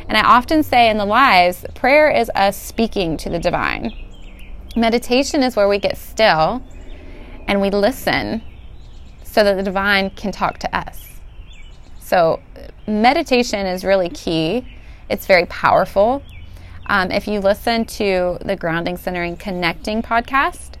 And 0.06 0.18
I 0.18 0.22
often 0.22 0.62
say 0.62 0.90
in 0.90 0.98
the 0.98 1.06
lives, 1.06 1.64
prayer 1.74 2.10
is 2.10 2.30
us 2.34 2.60
speaking 2.60 3.16
to 3.16 3.30
the 3.30 3.38
divine. 3.38 3.90
Meditation 4.76 5.42
is 5.42 5.56
where 5.56 5.68
we 5.68 5.78
get 5.78 5.96
still 5.96 6.62
and 7.48 7.62
we 7.62 7.70
listen 7.70 8.42
so 9.34 9.42
that 9.42 9.56
the 9.56 9.64
divine 9.64 10.10
can 10.10 10.30
talk 10.30 10.58
to 10.58 10.76
us. 10.76 11.08
So, 11.98 12.40
meditation 12.86 13.66
is 13.66 13.84
really 13.84 14.08
key. 14.08 14.64
It's 15.10 15.26
very 15.26 15.46
powerful. 15.46 16.22
Um, 16.86 17.10
if 17.10 17.26
you 17.26 17.40
listen 17.40 17.84
to 17.86 18.38
the 18.44 18.54
Grounding, 18.54 18.96
Centering, 18.96 19.36
Connecting 19.36 20.02
podcast, 20.02 20.74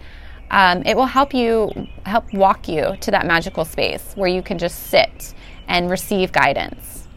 um, 0.52 0.84
it 0.86 0.96
will 0.96 1.06
help 1.06 1.34
you 1.34 1.72
help 2.06 2.32
walk 2.32 2.68
you 2.68 2.96
to 3.00 3.10
that 3.10 3.26
magical 3.26 3.64
space 3.64 4.12
where 4.14 4.28
you 4.28 4.40
can 4.40 4.58
just 4.58 4.84
sit 4.84 5.34
and 5.66 5.90
receive 5.90 6.30
guidance. 6.30 7.08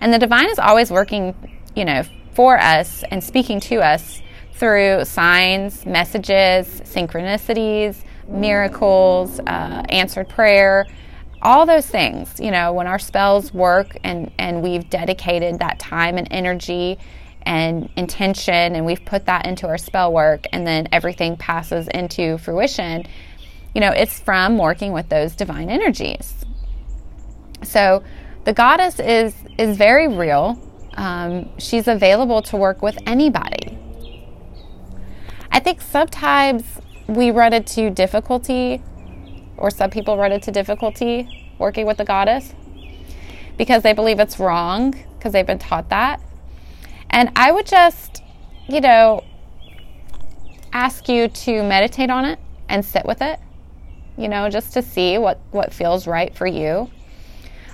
And 0.00 0.14
the 0.14 0.20
divine 0.20 0.48
is 0.50 0.60
always 0.60 0.92
working, 0.92 1.34
you 1.74 1.84
know, 1.84 2.04
for 2.34 2.60
us 2.60 3.02
and 3.10 3.24
speaking 3.24 3.58
to 3.60 3.76
us 3.76 4.22
through 4.52 5.04
signs, 5.04 5.84
messages, 5.84 6.80
synchronicities, 6.82 8.04
miracles, 8.28 9.40
uh, 9.40 9.82
answered 9.88 10.28
prayer, 10.28 10.86
all 11.42 11.66
those 11.66 11.86
things. 11.86 12.40
You 12.40 12.50
know, 12.50 12.72
when 12.72 12.86
our 12.86 12.98
spells 12.98 13.52
work 13.52 13.96
and, 14.04 14.30
and 14.38 14.62
we've 14.62 14.88
dedicated 14.90 15.58
that 15.60 15.78
time 15.78 16.18
and 16.18 16.28
energy 16.30 16.98
and 17.42 17.88
intention 17.96 18.74
and 18.74 18.84
we've 18.84 19.04
put 19.04 19.26
that 19.26 19.46
into 19.46 19.68
our 19.68 19.78
spell 19.78 20.12
work 20.12 20.46
and 20.52 20.66
then 20.66 20.88
everything 20.92 21.36
passes 21.36 21.88
into 21.88 22.38
fruition, 22.38 23.04
you 23.74 23.80
know, 23.80 23.90
it's 23.90 24.18
from 24.18 24.58
working 24.58 24.92
with 24.92 25.08
those 25.08 25.34
divine 25.36 25.70
energies. 25.70 26.34
So 27.62 28.02
the 28.44 28.52
goddess 28.52 28.98
is 29.00 29.34
is 29.58 29.76
very 29.76 30.08
real. 30.08 30.58
Um, 30.94 31.50
she's 31.58 31.88
available 31.88 32.42
to 32.42 32.56
work 32.56 32.80
with 32.80 32.98
anybody. 33.06 33.78
I 35.50 35.60
think 35.60 35.80
sometimes 35.80 36.64
we 37.08 37.30
run 37.30 37.52
into 37.52 37.90
difficulty, 37.90 38.82
or 39.56 39.70
some 39.70 39.90
people 39.90 40.16
run 40.16 40.32
into 40.32 40.50
difficulty 40.50 41.52
working 41.58 41.86
with 41.86 41.96
the 41.96 42.04
goddess 42.04 42.54
because 43.56 43.82
they 43.82 43.92
believe 43.92 44.20
it's 44.20 44.38
wrong 44.38 44.94
because 45.16 45.32
they've 45.32 45.46
been 45.46 45.58
taught 45.58 45.88
that. 45.88 46.20
And 47.10 47.30
I 47.36 47.52
would 47.52 47.66
just, 47.66 48.22
you 48.68 48.80
know, 48.80 49.24
ask 50.72 51.08
you 51.08 51.28
to 51.28 51.62
meditate 51.62 52.10
on 52.10 52.24
it 52.24 52.38
and 52.68 52.84
sit 52.84 53.06
with 53.06 53.22
it, 53.22 53.38
you 54.18 54.28
know, 54.28 54.50
just 54.50 54.72
to 54.74 54.82
see 54.82 55.16
what, 55.16 55.40
what 55.52 55.72
feels 55.72 56.06
right 56.06 56.34
for 56.34 56.46
you. 56.46 56.90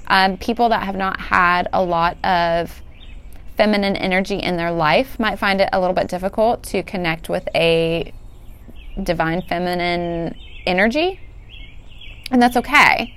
Um, 0.06 0.36
people 0.36 0.68
that 0.68 0.82
have 0.84 0.96
not 0.96 1.18
had 1.18 1.68
a 1.72 1.82
lot 1.82 2.22
of 2.24 2.82
feminine 3.56 3.96
energy 3.96 4.36
in 4.36 4.56
their 4.56 4.70
life 4.70 5.18
might 5.18 5.38
find 5.38 5.60
it 5.60 5.68
a 5.72 5.80
little 5.80 5.94
bit 5.94 6.08
difficult 6.08 6.62
to 6.64 6.82
connect 6.82 7.28
with 7.28 7.48
a 7.54 8.12
divine 9.00 9.42
feminine 9.42 10.36
energy. 10.66 11.20
And 12.30 12.40
that's 12.40 12.56
okay. 12.56 13.14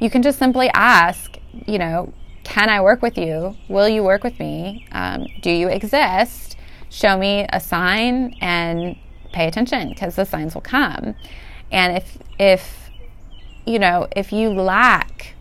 You 0.00 0.10
can 0.10 0.22
just 0.22 0.38
simply 0.38 0.68
ask, 0.74 1.36
you 1.66 1.78
know, 1.78 2.12
can 2.44 2.70
I 2.70 2.80
work 2.80 3.02
with 3.02 3.18
you? 3.18 3.56
Will 3.68 3.88
you 3.88 4.02
work 4.02 4.24
with 4.24 4.38
me? 4.38 4.86
Um, 4.92 5.26
do 5.42 5.50
you 5.50 5.68
exist? 5.68 6.56
Show 6.88 7.18
me 7.18 7.46
a 7.52 7.60
sign 7.60 8.36
and 8.40 8.96
pay 9.32 9.46
attention 9.46 9.90
because 9.90 10.16
the 10.16 10.24
signs 10.24 10.54
will 10.54 10.62
come. 10.62 11.14
And 11.70 11.98
if, 11.98 12.18
if, 12.38 12.90
you 13.66 13.78
know, 13.78 14.08
if 14.16 14.32
you 14.32 14.48
lack 14.48 15.34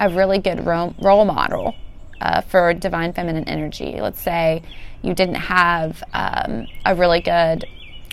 a 0.00 0.08
really 0.08 0.38
good 0.38 0.64
role, 0.64 0.94
model 1.24 1.74
uh, 2.20 2.40
for 2.40 2.72
divine 2.72 3.12
feminine 3.12 3.44
energy, 3.44 3.98
let's 4.00 4.20
say 4.20 4.62
you 5.02 5.12
didn't 5.12 5.34
have 5.34 6.02
um, 6.14 6.66
a 6.86 6.94
really 6.94 7.20
good 7.20 7.66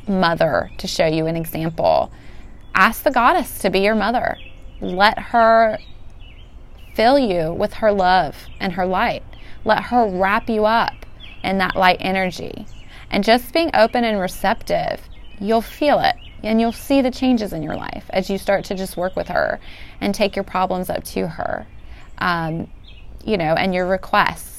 mother 0.08 0.72
to 0.78 0.88
show 0.88 1.06
you 1.06 1.28
an 1.28 1.36
example. 1.36 2.12
Ask 2.76 3.04
the 3.04 3.12
goddess 3.12 3.60
to 3.60 3.70
be 3.70 3.80
your 3.80 3.96
mother. 3.96 4.38
Let 4.82 5.18
her 5.20 5.78
fill 6.96 7.18
you 7.18 7.54
with 7.54 7.74
her 7.76 7.92
love 7.92 8.36
and 8.60 8.74
her 8.74 8.86
light. 8.86 9.24
Let 9.66 9.84
her 9.84 10.08
wrap 10.08 10.50
you 10.50 10.66
up 10.66 10.94
in 11.44 11.58
that 11.60 11.76
light 11.76 11.98
energy. 12.00 12.66
And 13.10 13.24
just 13.24 13.54
being 13.54 13.70
open 13.74 14.04
and 14.04 14.20
receptive, 14.20 15.02
you'll 15.40 15.62
feel 15.62 16.00
it 16.00 16.16
and 16.44 16.60
you'll 16.60 16.72
see 16.72 17.02
the 17.02 17.12
changes 17.12 17.54
in 17.54 17.64
your 17.64 17.76
life 17.76 18.06
as 18.10 18.30
you 18.30 18.38
start 18.38 18.66
to 18.66 18.76
just 18.76 18.98
work 18.98 19.16
with 19.16 19.30
her 19.30 19.60
and 20.02 20.14
take 20.14 20.36
your 20.36 20.44
problems 20.44 20.90
up 20.90 21.04
to 21.04 21.28
her. 21.28 21.66
Um, 22.18 22.70
you 23.24 23.38
know, 23.38 23.54
and 23.54 23.74
your 23.74 23.88
requests 23.88 24.53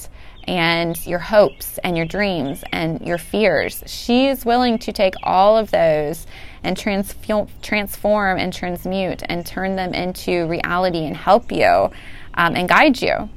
and 0.46 1.04
your 1.06 1.18
hopes 1.18 1.78
and 1.78 1.96
your 1.96 2.06
dreams 2.06 2.64
and 2.72 3.00
your 3.06 3.18
fears. 3.18 3.82
She 3.86 4.26
is 4.26 4.44
willing 4.44 4.78
to 4.80 4.92
take 4.92 5.14
all 5.22 5.56
of 5.56 5.70
those 5.70 6.26
and 6.62 6.76
transform 6.76 8.38
and 8.38 8.52
transmute 8.52 9.22
and 9.28 9.44
turn 9.46 9.76
them 9.76 9.92
into 9.92 10.46
reality 10.46 11.04
and 11.04 11.16
help 11.16 11.52
you 11.52 11.90
um, 12.34 12.56
and 12.56 12.68
guide 12.68 13.00
you. 13.00 13.28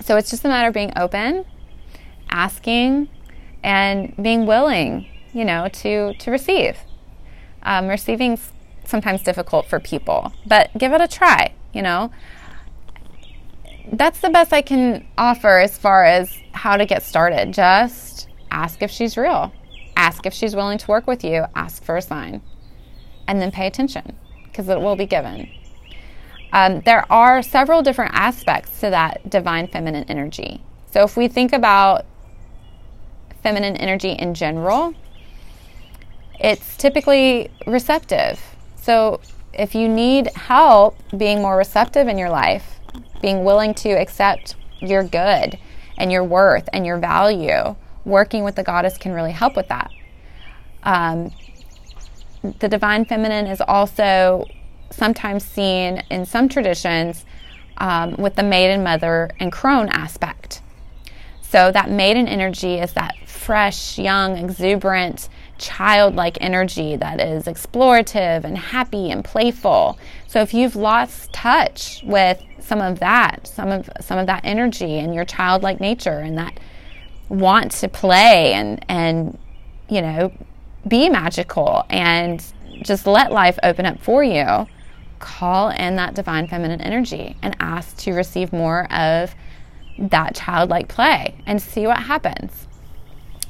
So 0.00 0.16
it's 0.16 0.30
just 0.30 0.44
a 0.44 0.48
matter 0.48 0.68
of 0.68 0.74
being 0.74 0.92
open, 0.96 1.44
asking, 2.30 3.08
and 3.62 4.14
being 4.20 4.46
willing, 4.46 5.06
you 5.32 5.44
know, 5.44 5.68
to 5.68 6.14
to 6.14 6.30
receive. 6.30 6.78
Um, 7.62 7.88
receiving's 7.88 8.52
sometimes 8.84 9.22
difficult 9.22 9.66
for 9.66 9.80
people, 9.80 10.32
but 10.46 10.70
give 10.78 10.92
it 10.92 11.00
a 11.00 11.08
try. 11.08 11.52
You 11.72 11.82
know, 11.82 12.10
that's 13.92 14.20
the 14.20 14.30
best 14.30 14.52
I 14.52 14.62
can 14.62 15.06
offer 15.16 15.58
as 15.58 15.76
far 15.76 16.04
as 16.04 16.36
how 16.52 16.76
to 16.76 16.86
get 16.86 17.02
started. 17.02 17.52
Just 17.52 18.28
ask 18.50 18.82
if 18.82 18.90
she's 18.90 19.16
real, 19.16 19.52
ask 19.96 20.26
if 20.26 20.32
she's 20.32 20.54
willing 20.54 20.78
to 20.78 20.86
work 20.88 21.06
with 21.06 21.24
you, 21.24 21.44
ask 21.54 21.82
for 21.82 21.96
a 21.96 22.02
sign, 22.02 22.42
and 23.26 23.40
then 23.40 23.50
pay 23.50 23.66
attention 23.66 24.16
because 24.44 24.68
it 24.68 24.80
will 24.80 24.96
be 24.96 25.06
given. 25.06 25.48
Um, 26.52 26.80
there 26.80 27.10
are 27.12 27.42
several 27.42 27.82
different 27.82 28.14
aspects 28.14 28.80
to 28.80 28.90
that 28.90 29.28
divine 29.28 29.68
feminine 29.68 30.04
energy. 30.08 30.62
So 30.90 31.02
if 31.02 31.16
we 31.16 31.28
think 31.28 31.52
about 31.52 32.06
feminine 33.42 33.76
energy 33.76 34.12
in 34.12 34.34
general, 34.34 34.94
it's 36.40 36.76
typically 36.76 37.50
receptive. 37.66 38.40
So 38.76 39.20
if 39.52 39.74
you 39.74 39.88
need 39.88 40.28
help 40.34 40.96
being 41.16 41.42
more 41.42 41.56
receptive 41.56 42.08
in 42.08 42.16
your 42.16 42.30
life, 42.30 42.77
being 43.20 43.44
willing 43.44 43.74
to 43.74 43.90
accept 43.90 44.56
your 44.80 45.04
good 45.04 45.58
and 45.96 46.12
your 46.12 46.24
worth 46.24 46.68
and 46.72 46.86
your 46.86 46.98
value, 46.98 47.74
working 48.04 48.44
with 48.44 48.54
the 48.54 48.62
goddess 48.62 48.96
can 48.96 49.12
really 49.12 49.32
help 49.32 49.56
with 49.56 49.68
that. 49.68 49.90
Um, 50.82 51.32
the 52.60 52.68
divine 52.68 53.04
feminine 53.04 53.46
is 53.46 53.60
also 53.60 54.44
sometimes 54.90 55.44
seen 55.44 56.02
in 56.10 56.24
some 56.24 56.48
traditions 56.48 57.24
um, 57.78 58.14
with 58.16 58.36
the 58.36 58.42
maiden 58.42 58.82
mother 58.82 59.30
and 59.38 59.52
crone 59.52 59.88
aspect. 59.88 60.62
So, 61.40 61.72
that 61.72 61.90
maiden 61.90 62.28
energy 62.28 62.74
is 62.74 62.92
that 62.92 63.14
fresh, 63.26 63.98
young, 63.98 64.36
exuberant, 64.36 65.28
childlike 65.58 66.38
energy 66.40 66.96
that 66.96 67.20
is 67.20 67.44
explorative 67.44 68.44
and 68.44 68.56
happy 68.56 69.10
and 69.10 69.24
playful. 69.24 69.98
So 70.26 70.40
if 70.40 70.54
you've 70.54 70.76
lost 70.76 71.32
touch 71.32 72.02
with 72.04 72.42
some 72.60 72.80
of 72.80 73.00
that, 73.00 73.46
some 73.46 73.70
of 73.70 73.88
some 74.00 74.18
of 74.18 74.26
that 74.26 74.42
energy 74.44 74.98
and 74.98 75.14
your 75.14 75.24
childlike 75.24 75.80
nature 75.80 76.18
and 76.18 76.38
that 76.38 76.58
want 77.28 77.72
to 77.72 77.88
play 77.88 78.54
and 78.54 78.84
and 78.88 79.38
you 79.88 80.00
know 80.00 80.32
be 80.86 81.08
magical 81.08 81.84
and 81.90 82.44
just 82.82 83.06
let 83.06 83.32
life 83.32 83.58
open 83.62 83.84
up 83.84 83.98
for 84.00 84.22
you, 84.22 84.66
call 85.18 85.70
in 85.70 85.96
that 85.96 86.14
divine 86.14 86.46
feminine 86.46 86.80
energy 86.80 87.36
and 87.42 87.56
ask 87.60 87.96
to 87.98 88.12
receive 88.12 88.52
more 88.52 88.90
of 88.92 89.34
that 89.98 90.34
childlike 90.34 90.88
play 90.88 91.34
and 91.46 91.60
see 91.60 91.86
what 91.86 91.98
happens. 91.98 92.68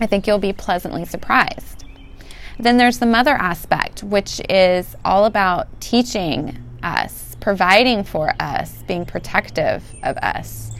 I 0.01 0.07
think 0.07 0.27
you'll 0.27 0.39
be 0.39 0.53
pleasantly 0.53 1.05
surprised. 1.05 1.78
Then 2.61 2.77
there's 2.77 2.99
the 2.99 3.07
mother 3.07 3.35
aspect, 3.35 4.03
which 4.03 4.41
is 4.49 4.97
all 5.05 5.27
about 5.27 5.81
teaching 5.81 6.59
us, 6.83 7.37
providing 7.41 8.03
for 8.03 8.35
us, 8.41 8.83
being 8.89 9.07
protective 9.07 9.85
of 10.03 10.17
us. 10.19 10.73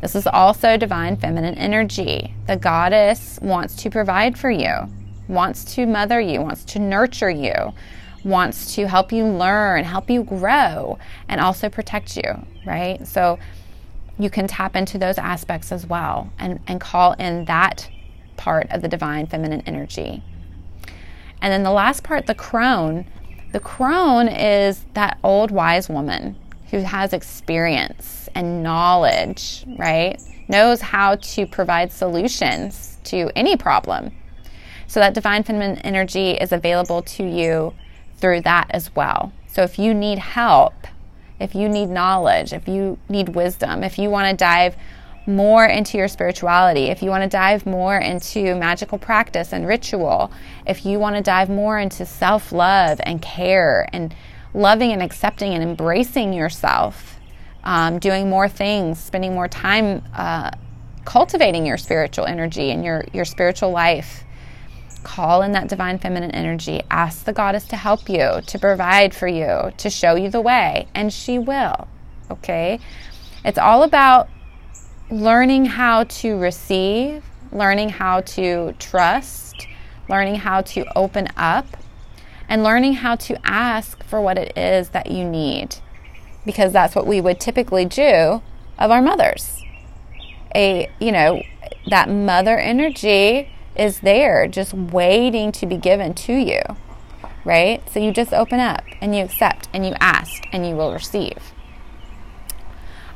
This 0.00 0.14
is 0.14 0.26
also 0.26 0.76
divine 0.76 1.16
feminine 1.16 1.54
energy. 1.54 2.34
The 2.46 2.56
goddess 2.56 3.38
wants 3.42 3.76
to 3.76 3.90
provide 3.90 4.38
for 4.38 4.50
you, 4.50 4.88
wants 5.28 5.74
to 5.74 5.86
mother 5.86 6.20
you, 6.20 6.40
wants 6.40 6.64
to 6.66 6.78
nurture 6.78 7.30
you, 7.30 7.74
wants 8.24 8.74
to 8.74 8.88
help 8.88 9.12
you 9.12 9.26
learn, 9.26 9.84
help 9.84 10.08
you 10.08 10.22
grow, 10.22 10.98
and 11.28 11.40
also 11.40 11.68
protect 11.68 12.16
you, 12.16 12.46
right? 12.66 13.06
So 13.06 13.38
you 14.18 14.30
can 14.30 14.46
tap 14.46 14.74
into 14.74 14.96
those 14.96 15.18
aspects 15.18 15.70
as 15.70 15.86
well 15.86 16.32
and, 16.38 16.60
and 16.66 16.80
call 16.80 17.12
in 17.12 17.44
that 17.44 17.90
part 18.38 18.70
of 18.70 18.80
the 18.80 18.88
divine 18.88 19.26
feminine 19.26 19.62
energy. 19.66 20.22
And 21.46 21.52
then 21.52 21.62
the 21.62 21.70
last 21.70 22.02
part, 22.02 22.26
the 22.26 22.34
crone. 22.34 23.06
The 23.52 23.60
crone 23.60 24.26
is 24.26 24.84
that 24.94 25.16
old 25.22 25.52
wise 25.52 25.88
woman 25.88 26.34
who 26.72 26.78
has 26.78 27.12
experience 27.12 28.28
and 28.34 28.64
knowledge, 28.64 29.64
right? 29.78 30.20
Knows 30.48 30.80
how 30.80 31.14
to 31.14 31.46
provide 31.46 31.92
solutions 31.92 32.98
to 33.04 33.30
any 33.36 33.56
problem. 33.56 34.10
So 34.88 34.98
that 34.98 35.14
divine 35.14 35.44
feminine 35.44 35.78
energy 35.84 36.32
is 36.32 36.50
available 36.50 37.00
to 37.02 37.22
you 37.22 37.74
through 38.16 38.40
that 38.40 38.66
as 38.70 38.92
well. 38.96 39.30
So 39.46 39.62
if 39.62 39.78
you 39.78 39.94
need 39.94 40.18
help, 40.18 40.74
if 41.38 41.54
you 41.54 41.68
need 41.68 41.90
knowledge, 41.90 42.52
if 42.52 42.66
you 42.66 42.98
need 43.08 43.36
wisdom, 43.36 43.84
if 43.84 44.00
you 44.00 44.10
want 44.10 44.28
to 44.28 44.36
dive 44.36 44.74
more 45.26 45.66
into 45.66 45.98
your 45.98 46.08
spirituality, 46.08 46.84
if 46.84 47.02
you 47.02 47.10
want 47.10 47.22
to 47.22 47.28
dive 47.28 47.66
more 47.66 47.98
into 47.98 48.54
magical 48.54 48.98
practice 48.98 49.52
and 49.52 49.66
ritual, 49.66 50.30
if 50.66 50.84
you 50.86 50.98
want 50.98 51.16
to 51.16 51.22
dive 51.22 51.48
more 51.48 51.78
into 51.78 52.06
self 52.06 52.52
love 52.52 53.00
and 53.02 53.20
care 53.20 53.88
and 53.92 54.14
loving 54.54 54.92
and 54.92 55.02
accepting 55.02 55.52
and 55.52 55.62
embracing 55.62 56.32
yourself, 56.32 57.18
um, 57.64 57.98
doing 57.98 58.30
more 58.30 58.48
things, 58.48 58.98
spending 58.98 59.34
more 59.34 59.48
time 59.48 60.02
uh, 60.14 60.50
cultivating 61.04 61.66
your 61.66 61.78
spiritual 61.78 62.26
energy 62.26 62.70
and 62.70 62.84
your, 62.84 63.04
your 63.12 63.24
spiritual 63.24 63.70
life. 63.70 64.24
Call 65.02 65.42
in 65.42 65.52
that 65.52 65.68
divine 65.68 65.98
feminine 65.98 66.32
energy. 66.32 66.82
Ask 66.90 67.24
the 67.24 67.32
goddess 67.32 67.64
to 67.66 67.76
help 67.76 68.08
you, 68.08 68.40
to 68.44 68.58
provide 68.58 69.14
for 69.14 69.28
you, 69.28 69.72
to 69.76 69.88
show 69.88 70.16
you 70.16 70.30
the 70.30 70.40
way, 70.40 70.88
and 70.94 71.12
she 71.12 71.38
will. 71.38 71.86
Okay? 72.30 72.80
It's 73.44 73.58
all 73.58 73.84
about 73.84 74.28
learning 75.10 75.66
how 75.66 76.04
to 76.04 76.36
receive, 76.36 77.24
learning 77.52 77.90
how 77.90 78.20
to 78.22 78.74
trust, 78.78 79.66
learning 80.08 80.36
how 80.36 80.60
to 80.62 80.84
open 80.96 81.28
up, 81.36 81.66
and 82.48 82.62
learning 82.62 82.94
how 82.94 83.14
to 83.16 83.38
ask 83.46 84.02
for 84.04 84.20
what 84.20 84.38
it 84.38 84.56
is 84.56 84.90
that 84.90 85.10
you 85.10 85.24
need. 85.24 85.76
Because 86.44 86.72
that's 86.72 86.94
what 86.94 87.06
we 87.06 87.20
would 87.20 87.40
typically 87.40 87.84
do 87.84 88.42
of 88.78 88.90
our 88.90 89.02
mothers. 89.02 89.62
A, 90.54 90.90
you 91.00 91.12
know, 91.12 91.42
that 91.88 92.08
mother 92.08 92.58
energy 92.58 93.50
is 93.76 94.00
there 94.00 94.46
just 94.46 94.72
waiting 94.72 95.52
to 95.52 95.66
be 95.66 95.76
given 95.76 96.14
to 96.14 96.32
you, 96.32 96.60
right? 97.44 97.82
So 97.90 98.00
you 98.00 98.12
just 98.12 98.32
open 98.32 98.60
up 98.60 98.84
and 99.00 99.14
you 99.14 99.24
accept 99.24 99.68
and 99.72 99.84
you 99.84 99.94
ask 100.00 100.44
and 100.52 100.66
you 100.66 100.74
will 100.74 100.92
receive. 100.92 101.52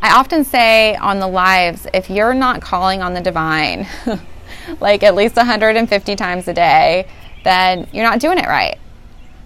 I 0.03 0.13
often 0.13 0.45
say 0.45 0.97
on 0.97 1.21
the 1.21 1.29
lives 1.29 1.87
if 1.93 2.09
you're 2.09 2.35
not 2.35 2.63
calling 2.63 3.03
on 3.03 3.13
the 3.13 3.21
divine 3.21 3.87
like 4.81 5.03
at 5.03 5.15
least 5.15 5.37
150 5.37 6.17
times 6.17 6.49
a 6.49 6.55
day, 6.55 7.09
then 7.45 7.87
you're 7.93 8.05
not 8.05 8.21
doing 8.21 8.39
it 8.39 8.47
right. 8.47 8.79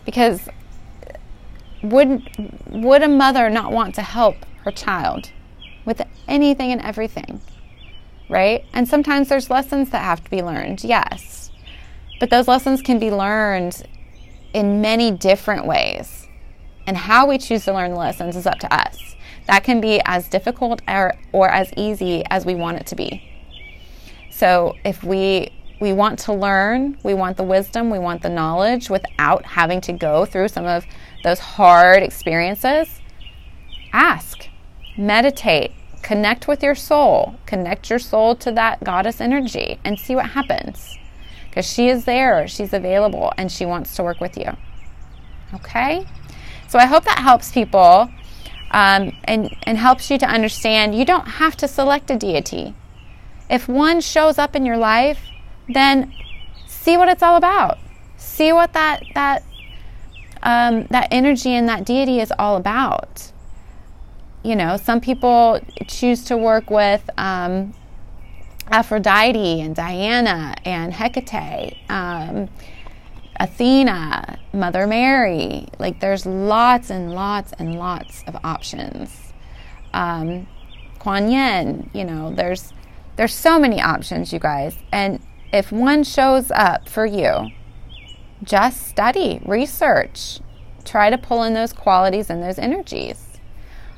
Because 0.04 0.48
would 1.82 2.28
would 2.68 3.02
a 3.02 3.08
mother 3.08 3.50
not 3.50 3.72
want 3.72 3.94
to 3.96 4.02
help 4.02 4.36
her 4.64 4.70
child 4.70 5.30
with 5.84 6.02
anything 6.28 6.72
and 6.72 6.80
everything? 6.82 7.40
Right? 8.28 8.64
And 8.72 8.88
sometimes 8.88 9.28
there's 9.28 9.50
lessons 9.50 9.90
that 9.90 10.02
have 10.02 10.22
to 10.24 10.30
be 10.30 10.42
learned. 10.42 10.84
Yes. 10.84 11.50
But 12.20 12.30
those 12.30 12.48
lessons 12.48 12.80
can 12.80 12.98
be 12.98 13.10
learned 13.10 13.82
in 14.52 14.80
many 14.80 15.10
different 15.10 15.66
ways. 15.66 16.26
And 16.86 16.96
how 16.96 17.26
we 17.26 17.38
choose 17.38 17.64
to 17.64 17.72
learn 17.72 17.90
the 17.90 17.98
lessons 17.98 18.36
is 18.36 18.46
up 18.46 18.58
to 18.60 18.72
us 18.72 19.16
that 19.46 19.64
can 19.64 19.80
be 19.80 20.00
as 20.04 20.28
difficult 20.28 20.82
or, 20.88 21.14
or 21.32 21.50
as 21.50 21.72
easy 21.76 22.24
as 22.30 22.46
we 22.46 22.54
want 22.54 22.78
it 22.78 22.86
to 22.86 22.96
be. 22.96 23.22
So 24.30 24.76
if 24.84 25.04
we 25.04 25.52
we 25.80 25.92
want 25.92 26.18
to 26.20 26.32
learn, 26.32 26.96
we 27.02 27.14
want 27.14 27.36
the 27.36 27.42
wisdom, 27.42 27.90
we 27.90 27.98
want 27.98 28.22
the 28.22 28.28
knowledge 28.28 28.88
without 28.88 29.44
having 29.44 29.80
to 29.82 29.92
go 29.92 30.24
through 30.24 30.48
some 30.48 30.66
of 30.66 30.86
those 31.24 31.40
hard 31.40 32.02
experiences, 32.02 33.00
ask, 33.92 34.48
meditate, 34.96 35.72
connect 36.02 36.46
with 36.46 36.62
your 36.62 36.74
soul, 36.74 37.34
connect 37.44 37.90
your 37.90 37.98
soul 37.98 38.36
to 38.36 38.52
that 38.52 38.82
goddess 38.84 39.20
energy 39.20 39.78
and 39.84 39.98
see 39.98 40.14
what 40.14 40.30
happens. 40.30 40.96
Because 41.48 41.70
she 41.70 41.88
is 41.88 42.04
there, 42.04 42.48
she's 42.48 42.72
available, 42.72 43.32
and 43.36 43.50
she 43.50 43.66
wants 43.66 43.94
to 43.96 44.02
work 44.02 44.20
with 44.20 44.36
you. 44.36 44.56
Okay? 45.54 46.06
So 46.68 46.78
I 46.78 46.86
hope 46.86 47.04
that 47.04 47.18
helps 47.18 47.52
people 47.52 48.10
um, 48.74 49.16
and, 49.22 49.56
and 49.62 49.78
helps 49.78 50.10
you 50.10 50.18
to 50.18 50.26
understand 50.26 50.96
you 50.96 51.04
don't 51.04 51.28
have 51.28 51.56
to 51.56 51.68
select 51.68 52.10
a 52.10 52.16
deity. 52.16 52.74
If 53.48 53.68
one 53.68 54.00
shows 54.00 54.36
up 54.36 54.56
in 54.56 54.66
your 54.66 54.76
life, 54.76 55.20
then 55.72 56.12
see 56.66 56.96
what 56.96 57.08
it's 57.08 57.22
all 57.22 57.36
about. 57.36 57.78
See 58.16 58.52
what 58.52 58.72
that, 58.72 59.04
that, 59.14 59.44
um, 60.42 60.86
that 60.90 61.06
energy 61.12 61.50
and 61.50 61.68
that 61.68 61.84
deity 61.86 62.18
is 62.18 62.32
all 62.36 62.56
about. 62.56 63.30
You 64.42 64.56
know, 64.56 64.76
some 64.76 65.00
people 65.00 65.60
choose 65.86 66.24
to 66.24 66.36
work 66.36 66.68
with 66.68 67.08
um, 67.16 67.74
Aphrodite 68.72 69.60
and 69.60 69.76
Diana 69.76 70.56
and 70.64 70.92
Hecate. 70.92 71.76
Athena, 73.44 74.38
Mother 74.54 74.86
Mary. 74.86 75.68
Like 75.78 76.00
there's 76.00 76.24
lots 76.24 76.88
and 76.88 77.12
lots 77.12 77.52
and 77.58 77.74
lots 77.78 78.24
of 78.26 78.36
options. 78.42 79.34
Um, 79.92 80.46
Kuan 80.98 81.30
Yin, 81.30 81.90
you 81.92 82.06
know, 82.06 82.32
there's 82.34 82.72
there's 83.16 83.34
so 83.34 83.58
many 83.58 83.82
options, 83.82 84.32
you 84.32 84.38
guys. 84.38 84.78
And 84.90 85.20
if 85.52 85.70
one 85.70 86.04
shows 86.04 86.50
up 86.52 86.88
for 86.88 87.04
you, 87.04 87.50
just 88.42 88.86
study, 88.86 89.42
research, 89.44 90.40
try 90.86 91.10
to 91.10 91.18
pull 91.18 91.42
in 91.42 91.52
those 91.52 91.74
qualities 91.74 92.30
and 92.30 92.42
those 92.42 92.58
energies. 92.58 93.38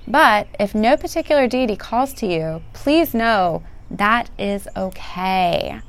But 0.09 0.49
if 0.59 0.75
no 0.75 0.97
particular 0.97 1.47
deity 1.47 1.77
calls 1.77 2.13
to 2.15 2.27
you, 2.27 2.63
please 2.73 3.15
know 3.15 3.63
that 3.93 4.29
is 4.39 4.67
okay. 4.77 5.81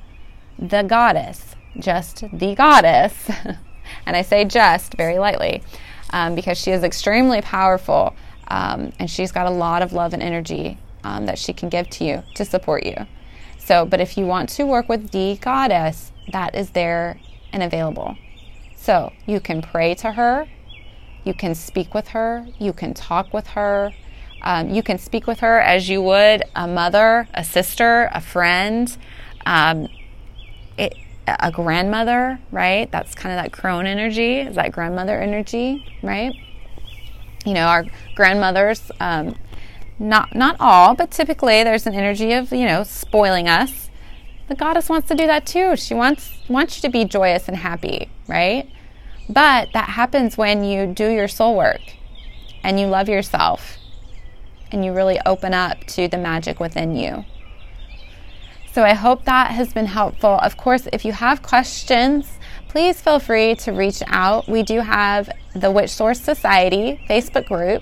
The 0.59 0.83
goddess, 0.83 1.55
just 1.79 2.23
the 2.33 2.55
goddess, 2.55 3.29
and 4.05 4.15
I 4.15 4.21
say 4.21 4.45
just 4.45 4.95
very 4.95 5.19
lightly 5.19 5.63
um, 6.11 6.35
because 6.35 6.57
she 6.57 6.71
is 6.71 6.83
extremely 6.83 7.41
powerful 7.41 8.15
um, 8.47 8.91
and 8.99 9.09
she's 9.09 9.31
got 9.31 9.47
a 9.47 9.51
lot 9.51 9.81
of 9.81 9.93
love 9.93 10.13
and 10.13 10.23
energy 10.23 10.77
um, 11.03 11.25
that 11.25 11.37
she 11.37 11.53
can 11.53 11.69
give 11.69 11.89
to 11.91 12.03
you 12.03 12.23
to 12.35 12.45
support 12.45 12.85
you. 12.85 12.95
So, 13.57 13.85
but 13.85 13.99
if 13.99 14.17
you 14.17 14.25
want 14.25 14.49
to 14.49 14.65
work 14.65 14.87
with 14.87 15.11
the 15.11 15.37
goddess, 15.41 16.11
that 16.31 16.55
is 16.55 16.71
there 16.71 17.19
and 17.51 17.61
available. 17.61 18.15
So 18.75 19.11
you 19.25 19.39
can 19.39 19.61
pray 19.61 19.95
to 19.95 20.13
her, 20.13 20.47
you 21.25 21.33
can 21.33 21.55
speak 21.55 21.93
with 21.93 22.09
her, 22.09 22.47
you 22.59 22.71
can 22.71 22.93
talk 22.93 23.33
with 23.33 23.47
her. 23.47 23.93
Um, 24.43 24.69
you 24.69 24.83
can 24.83 24.99
speak 24.99 25.25
with 25.25 25.39
her 25.39 25.59
as 25.59 25.89
you 25.89 26.01
would 26.03 26.43
a 26.55 26.67
mother, 26.67 27.27
a 27.33 27.43
sister, 27.43 28.09
a 28.13 28.21
friend. 28.21 28.95
Um, 29.45 29.87
a 31.27 31.51
grandmother, 31.51 32.39
right? 32.51 32.91
That's 32.91 33.13
kind 33.15 33.37
of 33.37 33.43
that 33.43 33.51
crone 33.51 33.85
energy, 33.85 34.39
is 34.39 34.55
that 34.55 34.71
grandmother 34.71 35.19
energy, 35.19 35.85
right? 36.01 36.33
You 37.45 37.53
know, 37.53 37.65
our 37.67 37.85
grandmothers, 38.15 38.91
um, 38.99 39.35
not 39.99 40.35
not 40.35 40.55
all, 40.59 40.95
but 40.95 41.11
typically 41.11 41.63
there's 41.63 41.87
an 41.87 41.93
energy 41.93 42.33
of 42.33 42.51
you 42.51 42.65
know 42.65 42.83
spoiling 42.83 43.47
us, 43.47 43.89
the 44.47 44.55
goddess 44.55 44.89
wants 44.89 45.07
to 45.09 45.15
do 45.15 45.27
that 45.27 45.45
too. 45.45 45.75
She 45.75 45.93
wants 45.93 46.31
wants 46.49 46.77
you 46.77 46.81
to 46.83 46.89
be 46.89 47.05
joyous 47.05 47.47
and 47.47 47.57
happy, 47.57 48.09
right? 48.27 48.69
But 49.29 49.69
that 49.73 49.89
happens 49.89 50.37
when 50.37 50.63
you 50.63 50.87
do 50.87 51.09
your 51.09 51.27
soul 51.27 51.55
work 51.57 51.81
and 52.63 52.79
you 52.79 52.87
love 52.87 53.09
yourself 53.09 53.77
and 54.71 54.85
you 54.85 54.93
really 54.93 55.19
open 55.25 55.53
up 55.53 55.79
to 55.87 56.07
the 56.07 56.17
magic 56.17 56.59
within 56.59 56.95
you. 56.95 57.25
So 58.77 58.83
I 58.83 58.93
hope 58.93 59.25
that 59.25 59.49
has 59.49 59.73
been 59.73 59.87
helpful. 59.87 60.37
Of 60.37 60.55
course, 60.55 60.87
if 60.93 61.03
you 61.03 61.11
have 61.11 61.41
questions, 61.41 62.37
please 62.67 63.01
feel 63.01 63.17
free 63.17 63.55
to 63.55 63.71
reach 63.71 64.03
out. 64.05 64.47
We 64.47 64.61
do 64.61 64.81
have 64.81 65.31
the 65.55 65.71
Witch 65.71 65.89
Source 65.89 66.21
Society 66.21 67.01
Facebook 67.09 67.47
group. 67.47 67.81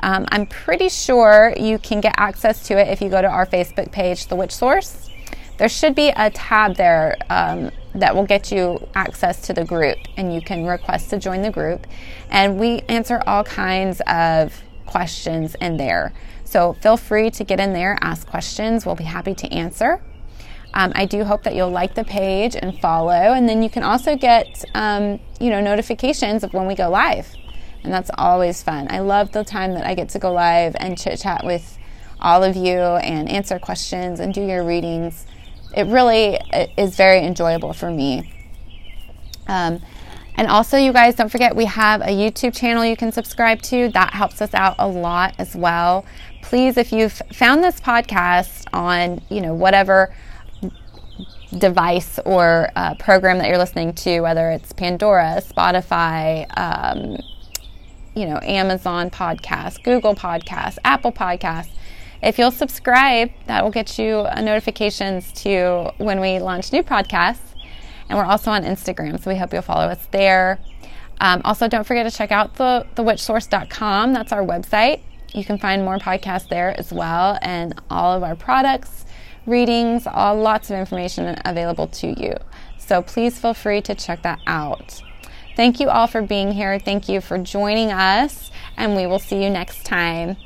Um, 0.00 0.26
I'm 0.32 0.46
pretty 0.46 0.88
sure 0.88 1.54
you 1.56 1.78
can 1.78 2.00
get 2.00 2.16
access 2.16 2.66
to 2.66 2.76
it 2.76 2.88
if 2.88 3.00
you 3.00 3.08
go 3.08 3.22
to 3.22 3.28
our 3.28 3.46
Facebook 3.46 3.92
page, 3.92 4.26
The 4.26 4.34
Witch 4.34 4.50
Source. 4.50 5.08
There 5.56 5.68
should 5.68 5.94
be 5.94 6.08
a 6.08 6.30
tab 6.30 6.74
there 6.74 7.16
um, 7.30 7.70
that 7.94 8.12
will 8.12 8.26
get 8.26 8.50
you 8.50 8.88
access 8.96 9.40
to 9.42 9.52
the 9.52 9.64
group, 9.64 9.98
and 10.16 10.34
you 10.34 10.40
can 10.40 10.66
request 10.66 11.10
to 11.10 11.18
join 11.20 11.42
the 11.42 11.52
group. 11.52 11.86
And 12.28 12.58
we 12.58 12.80
answer 12.88 13.22
all 13.24 13.44
kinds 13.44 14.02
of 14.08 14.64
questions 14.86 15.54
in 15.60 15.76
there. 15.76 16.12
So 16.44 16.74
feel 16.74 16.96
free 16.96 17.30
to 17.32 17.44
get 17.44 17.60
in 17.60 17.72
there, 17.72 17.98
ask 18.00 18.26
questions. 18.26 18.86
We'll 18.86 18.94
be 18.94 19.04
happy 19.04 19.34
to 19.34 19.52
answer. 19.52 20.00
Um, 20.74 20.92
I 20.94 21.06
do 21.06 21.24
hope 21.24 21.42
that 21.44 21.54
you'll 21.54 21.70
like 21.70 21.94
the 21.94 22.04
page 22.04 22.54
and 22.54 22.78
follow, 22.80 23.10
and 23.10 23.48
then 23.48 23.62
you 23.62 23.70
can 23.70 23.82
also 23.82 24.14
get 24.16 24.64
um, 24.74 25.18
you 25.40 25.48
know 25.50 25.60
notifications 25.60 26.44
of 26.44 26.52
when 26.52 26.66
we 26.66 26.74
go 26.74 26.90
live, 26.90 27.34
and 27.82 27.92
that's 27.92 28.10
always 28.18 28.62
fun. 28.62 28.86
I 28.90 28.98
love 28.98 29.32
the 29.32 29.42
time 29.42 29.72
that 29.74 29.86
I 29.86 29.94
get 29.94 30.10
to 30.10 30.18
go 30.18 30.32
live 30.32 30.76
and 30.78 30.98
chit 30.98 31.18
chat 31.20 31.44
with 31.44 31.78
all 32.20 32.44
of 32.44 32.56
you 32.56 32.78
and 32.78 33.28
answer 33.28 33.58
questions 33.58 34.20
and 34.20 34.34
do 34.34 34.42
your 34.42 34.64
readings. 34.64 35.26
It 35.74 35.86
really 35.86 36.38
is 36.76 36.96
very 36.96 37.24
enjoyable 37.24 37.72
for 37.72 37.90
me. 37.90 38.32
Um, 39.46 39.80
and 40.36 40.48
also, 40.48 40.76
you 40.76 40.92
guys, 40.92 41.14
don't 41.14 41.30
forget 41.30 41.56
we 41.56 41.64
have 41.64 42.02
a 42.02 42.08
YouTube 42.08 42.54
channel 42.54 42.84
you 42.84 42.96
can 42.96 43.10
subscribe 43.10 43.62
to. 43.62 43.88
That 43.88 44.12
helps 44.12 44.42
us 44.42 44.52
out 44.52 44.76
a 44.78 44.86
lot 44.86 45.34
as 45.38 45.56
well. 45.56 46.04
Please, 46.42 46.76
if 46.76 46.92
you've 46.92 47.20
found 47.32 47.64
this 47.64 47.80
podcast 47.80 48.66
on, 48.72 49.22
you 49.30 49.40
know, 49.40 49.54
whatever 49.54 50.14
device 51.58 52.18
or 52.26 52.70
uh, 52.76 52.94
program 52.96 53.38
that 53.38 53.48
you're 53.48 53.58
listening 53.58 53.94
to, 53.94 54.20
whether 54.20 54.50
it's 54.50 54.72
Pandora, 54.72 55.40
Spotify, 55.40 56.46
um, 56.58 57.16
you 58.14 58.26
know, 58.26 58.38
Amazon 58.42 59.10
Podcast, 59.10 59.82
Google 59.84 60.14
Podcast, 60.14 60.78
Apple 60.84 61.12
Podcast. 61.12 61.68
If 62.22 62.38
you'll 62.38 62.50
subscribe, 62.50 63.30
that 63.46 63.64
will 63.64 63.70
get 63.70 63.98
you 63.98 64.26
notifications 64.42 65.32
to 65.42 65.92
when 65.98 66.20
we 66.20 66.38
launch 66.40 66.72
new 66.72 66.82
podcasts. 66.82 67.55
And 68.08 68.18
we're 68.18 68.24
also 68.24 68.50
on 68.50 68.62
Instagram, 68.62 69.22
so 69.22 69.30
we 69.30 69.36
hope 69.36 69.52
you'll 69.52 69.62
follow 69.62 69.86
us 69.86 70.06
there. 70.10 70.58
Um, 71.20 71.40
also, 71.44 71.66
don't 71.66 71.84
forget 71.84 72.10
to 72.10 72.16
check 72.16 72.30
out 72.30 72.56
the 72.56 72.86
thewitchsource.com. 72.94 74.12
That's 74.12 74.32
our 74.32 74.42
website. 74.42 75.00
You 75.32 75.44
can 75.44 75.58
find 75.58 75.84
more 75.84 75.98
podcasts 75.98 76.48
there 76.48 76.78
as 76.78 76.92
well, 76.92 77.38
and 77.42 77.80
all 77.90 78.12
of 78.12 78.22
our 78.22 78.36
products 78.36 79.06
readings, 79.46 80.06
all 80.06 80.36
lots 80.36 80.70
of 80.70 80.76
information 80.78 81.40
available 81.44 81.86
to 81.86 82.08
you. 82.20 82.34
So 82.78 83.02
please 83.02 83.38
feel 83.38 83.54
free 83.54 83.80
to 83.82 83.94
check 83.94 84.22
that 84.22 84.40
out. 84.46 85.02
Thank 85.56 85.80
you 85.80 85.88
all 85.88 86.06
for 86.06 86.20
being 86.20 86.52
here. 86.52 86.78
Thank 86.78 87.08
you 87.08 87.20
for 87.20 87.38
joining 87.38 87.90
us, 87.90 88.50
and 88.76 88.94
we 88.94 89.06
will 89.06 89.18
see 89.18 89.42
you 89.42 89.48
next 89.48 89.84
time. 89.84 90.36